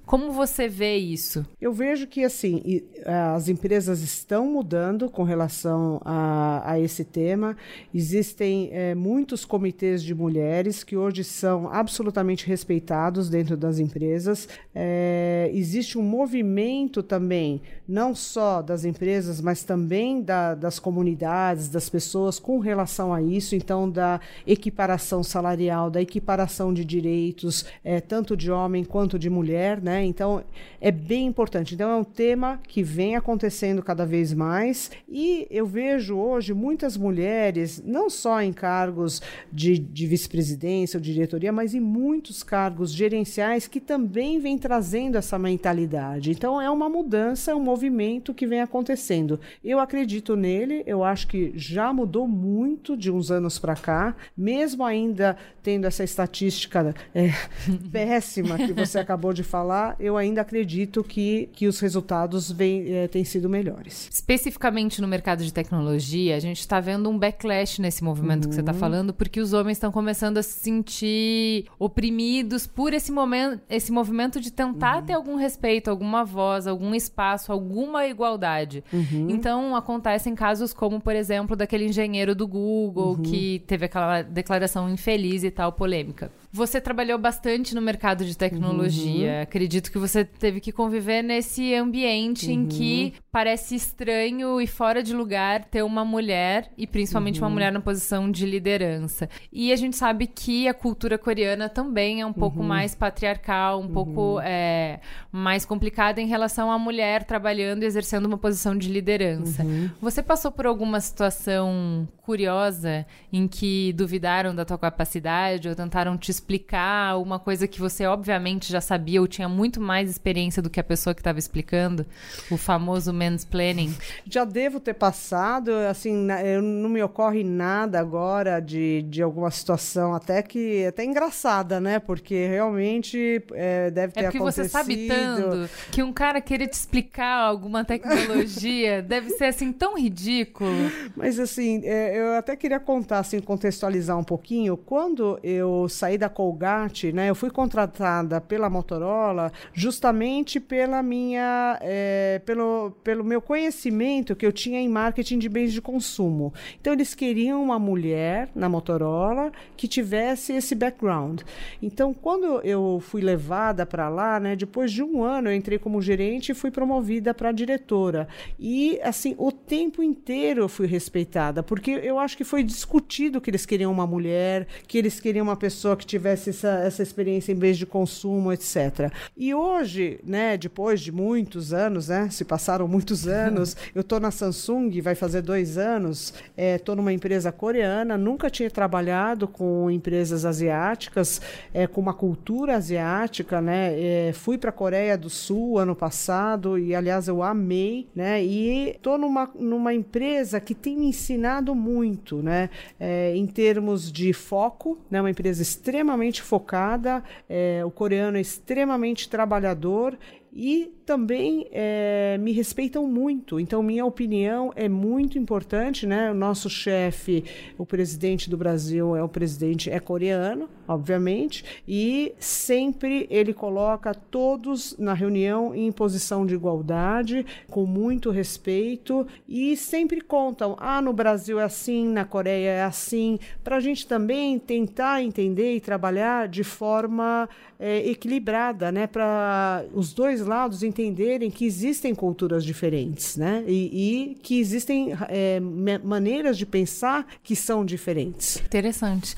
[0.06, 1.45] Como você vê isso?
[1.62, 7.56] Eu vejo que assim as empresas estão mudando com relação a, a esse tema.
[7.93, 14.47] Existem é, muitos comitês de mulheres que hoje são absolutamente respeitados dentro das empresas.
[14.76, 21.89] É, existe um movimento também, não só das empresas, mas também da, das comunidades, das
[21.89, 23.56] pessoas com relação a isso.
[23.56, 29.82] Então, da equiparação salarial, da equiparação de direitos, é, tanto de homem quanto de mulher,
[29.82, 29.93] né?
[29.94, 30.06] Né?
[30.06, 30.44] Então,
[30.82, 31.76] é bem importante.
[31.76, 36.98] Então, é um tema que vem acontecendo cada vez mais e eu vejo hoje muitas
[36.98, 39.22] mulheres, não só em cargos
[39.52, 45.38] de, de vice-presidência ou diretoria, mas em muitos cargos gerenciais que também vem trazendo essa
[45.38, 46.32] mentalidade.
[46.32, 49.39] Então, é uma mudança, um movimento que vem acontecendo.
[49.64, 54.84] Eu acredito nele, eu acho que já mudou muito de uns anos para cá, mesmo
[54.84, 57.30] ainda tendo essa estatística é,
[57.91, 63.07] péssima que você acabou de falar eu ainda acredito que, que os resultados vem, é,
[63.07, 64.09] têm sido melhores.
[64.11, 68.49] Especificamente no mercado de tecnologia, a gente está vendo um backlash nesse movimento uhum.
[68.49, 68.77] que você está uhum.
[68.77, 74.39] falando, porque os homens estão começando a se sentir oprimidos por esse momento, esse movimento
[74.39, 75.05] de tentar uhum.
[75.05, 78.84] ter algum respeito, alguma voz, algum espaço, alguma igualdade.
[78.91, 79.27] Uhum.
[79.29, 83.23] Então acontecem casos como, por exemplo, daquele engenheiro do Google uhum.
[83.23, 86.31] que teve aquela declaração infeliz e tal polêmica.
[86.56, 89.38] Você trabalhou bastante no mercado de tecnologia.
[89.38, 89.41] Uhum.
[89.41, 92.54] Acredito que você teve que conviver nesse ambiente uhum.
[92.54, 97.47] em que parece estranho e fora de lugar ter uma mulher, e principalmente uhum.
[97.47, 99.28] uma mulher na posição de liderança.
[99.51, 102.68] E a gente sabe que a cultura coreana também é um pouco uhum.
[102.68, 104.41] mais patriarcal, um pouco uhum.
[104.41, 104.99] é,
[105.32, 109.64] mais complicada em relação à mulher trabalhando e exercendo uma posição de liderança.
[109.64, 109.89] Uhum.
[109.99, 116.30] Você passou por alguma situação curiosa em que duvidaram da tua capacidade ou tentaram te
[116.44, 120.80] explicar uma coisa que você obviamente já sabia ou tinha muito mais experiência do que
[120.80, 122.06] a pessoa que estava explicando?
[122.52, 123.96] O famoso mansplaining?
[124.30, 126.28] Já devo ter passado, assim,
[126.62, 132.00] não me ocorre nada agora de, de alguma situação até que até engraçada, né?
[132.00, 134.64] Porque realmente é, deve ter é porque acontecido.
[134.66, 139.98] você sabe tanto que um cara querer te explicar alguma tecnologia deve ser assim tão
[139.98, 140.91] ridículo.
[141.16, 144.76] Mas assim, é, eu até queria contar, assim, contextualizar um pouquinho.
[144.76, 147.29] Quando eu saí da Colgate, né?
[147.29, 154.51] Eu fui contratada pela Motorola justamente pela minha, é, pelo, pelo meu conhecimento que eu
[154.51, 156.53] tinha em marketing de bens de consumo.
[156.81, 161.41] Então eles queriam uma mulher na Motorola que tivesse esse background.
[161.81, 164.55] Então quando eu fui levada para lá, né?
[164.55, 168.27] Depois de um ano eu entrei como gerente e fui promovida para diretora.
[168.59, 173.49] E assim o tempo inteiro eu fui respeitada porque eu acho que foi discutido que
[173.49, 177.51] eles queriam uma mulher, que eles queriam uma pessoa que tivesse tivesse essa, essa experiência
[177.51, 179.11] em vez de consumo, etc.
[179.36, 184.32] E hoje, né, depois de muitos anos, né, se passaram muitos anos, eu estou na
[184.32, 190.45] Samsung, vai fazer dois anos, estou é, numa empresa coreana, nunca tinha trabalhado com empresas
[190.45, 191.41] asiáticas,
[191.74, 196.80] é, com uma cultura asiática, né, é, fui para a Coreia do Sul ano passado
[196.80, 202.41] e, aliás, eu amei, né, e estou numa, numa empresa que tem me ensinado muito,
[202.41, 208.38] né, é, em termos de foco, né, uma empresa extremamente extremamente focada, é, o coreano
[208.38, 210.18] é extremamente trabalhador
[210.51, 213.60] e também é, me respeitam muito.
[213.60, 216.32] Então, minha opinião é muito importante, né?
[216.32, 217.43] O nosso chefe,
[217.78, 224.97] o presidente do Brasil, é o presidente é coreano, obviamente, e sempre ele coloca todos
[224.97, 231.60] na reunião em posição de igualdade, com muito respeito e sempre contam: ah, no Brasil
[231.60, 236.64] é assim, na Coreia é assim, para a gente também tentar entender e trabalhar de
[236.64, 237.49] forma
[237.80, 239.08] é, equilibrada, né?
[239.08, 243.64] Para os dois lados entenderem que existem culturas diferentes, né?
[243.68, 248.58] E, e que existem é, maneiras de pensar que são diferentes.
[248.58, 249.36] Interessante.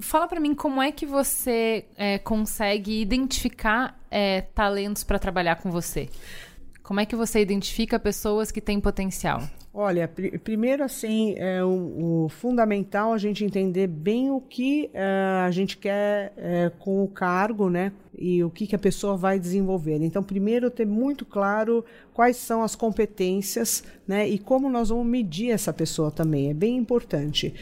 [0.00, 5.70] Fala para mim como é que você é, consegue identificar é, talentos para trabalhar com
[5.70, 6.08] você.
[6.88, 9.42] Como é que você identifica pessoas que têm potencial?
[9.74, 15.42] Olha, pr primeiro assim, é o, o, fundamental a gente entender bem o que é,
[15.44, 17.92] a gente quer é, com o cargo, né?
[18.16, 20.02] E o que, que a pessoa vai desenvolver.
[20.02, 21.84] Então, primeiro ter muito claro
[22.14, 24.26] quais são as competências, né?
[24.26, 26.48] E como nós vamos medir essa pessoa também.
[26.48, 27.52] É bem importante.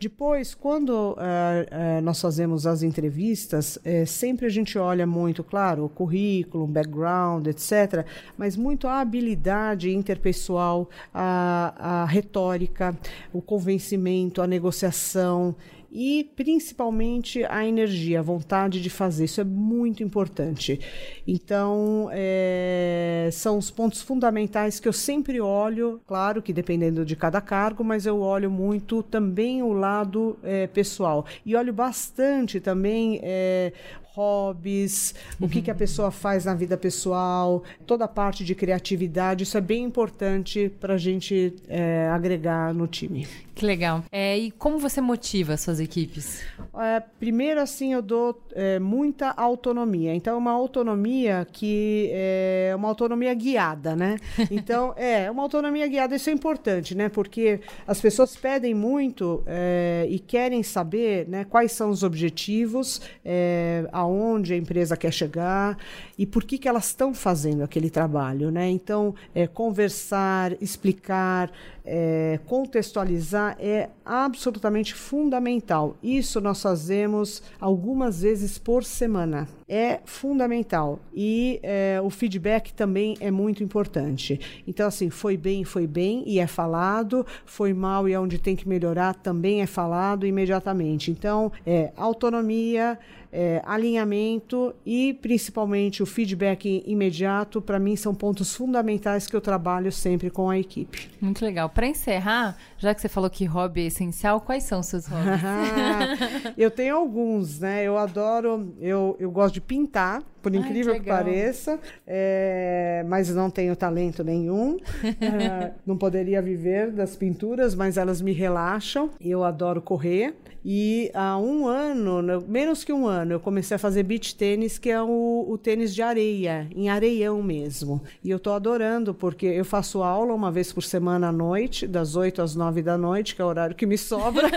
[0.00, 5.84] Depois, quando uh, uh, nós fazemos as entrevistas, uh, sempre a gente olha muito, claro,
[5.84, 12.98] o currículo, background, etc., mas muito a habilidade interpessoal, a, a retórica,
[13.30, 15.54] o convencimento, a negociação
[15.90, 19.24] e principalmente a energia, a vontade de fazer.
[19.24, 20.80] Isso é muito importante.
[21.26, 27.40] Então, é, são os pontos fundamentais que eu sempre olho, claro que dependendo de cada
[27.40, 31.26] cargo, mas eu olho muito também o lado é, pessoal.
[31.44, 33.72] E olho bastante também é,
[34.20, 35.46] hobbies, uhum.
[35.46, 39.44] o que, que a pessoa faz na vida pessoal, toda a parte de criatividade.
[39.44, 43.26] Isso é bem importante para a gente é, agregar no time.
[43.60, 44.02] Que legal.
[44.10, 46.42] É, e como você motiva suas equipes?
[46.78, 50.14] É, primeiro, assim, eu dou é, muita autonomia.
[50.14, 54.16] Então, é uma autonomia que é uma autonomia guiada, né?
[54.50, 56.16] Então, é uma autonomia guiada.
[56.16, 57.08] Isso é importante, né?
[57.08, 63.86] Porque as pessoas pedem muito é, e querem saber né, quais são os objetivos, é,
[63.92, 64.09] aonde
[64.52, 65.76] a empresa quer chegar
[66.18, 68.68] e por que, que elas estão fazendo aquele trabalho, né?
[68.68, 71.50] Então, é, conversar, explicar,
[71.84, 75.96] é, contextualizar é absolutamente fundamental.
[76.02, 79.48] Isso nós fazemos algumas vezes por semana.
[79.68, 80.98] É fundamental.
[81.14, 84.40] E é, o feedback também é muito importante.
[84.66, 88.56] Então, assim, foi bem, foi bem e é falado, foi mal e é onde tem
[88.56, 91.10] que melhorar também é falado imediatamente.
[91.10, 92.98] Então, é autonomia,
[93.32, 99.92] é, alinhamento e principalmente o feedback imediato, para mim, são pontos fundamentais que eu trabalho
[99.92, 101.10] sempre com a equipe.
[101.20, 101.68] Muito legal.
[101.80, 105.40] Para encerrar, já que você falou que hobby é essencial, quais são os seus hobbies?
[106.58, 107.82] eu tenho alguns, né?
[107.82, 113.34] Eu adoro, eu, eu gosto de pintar, por incrível Ai, que, que, pareça, é, mas
[113.34, 114.76] não tenho talento nenhum.
[115.02, 119.08] é, não poderia viver das pinturas, mas elas me relaxam.
[119.18, 120.36] Eu adoro correr.
[120.64, 124.90] E há um ano, menos que um ano, eu comecei a fazer beach tênis, que
[124.90, 128.02] é o, o tênis de areia, em areião mesmo.
[128.22, 132.14] E eu estou adorando, porque eu faço aula uma vez por semana à noite, das
[132.14, 134.48] 8 às 9 da noite, que é o horário que me sobra,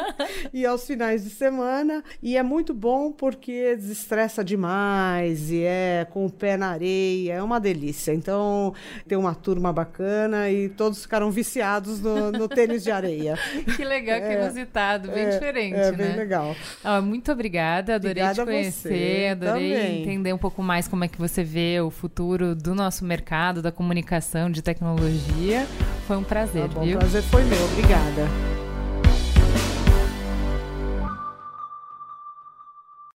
[0.52, 2.02] e aos finais de semana.
[2.22, 7.42] E é muito bom porque desestressa demais, e é com o pé na areia, é
[7.42, 8.14] uma delícia.
[8.14, 8.72] Então,
[9.06, 13.38] tem uma turma bacana e todos ficaram viciados no, no tênis de areia.
[13.76, 15.92] Que legal, é, que inusitado, bem é, diferente, é, né?
[15.92, 16.56] bem legal.
[17.02, 20.02] muito obrigada, adorei Obrigada te conhecer, adorei também.
[20.02, 23.72] entender um pouco mais como é que você vê o futuro do nosso mercado, da
[23.72, 25.66] comunicação, de tecnologia.
[26.06, 26.96] Foi um prazer, tá bom, viu?
[26.96, 28.59] O prazer foi meu, obrigada.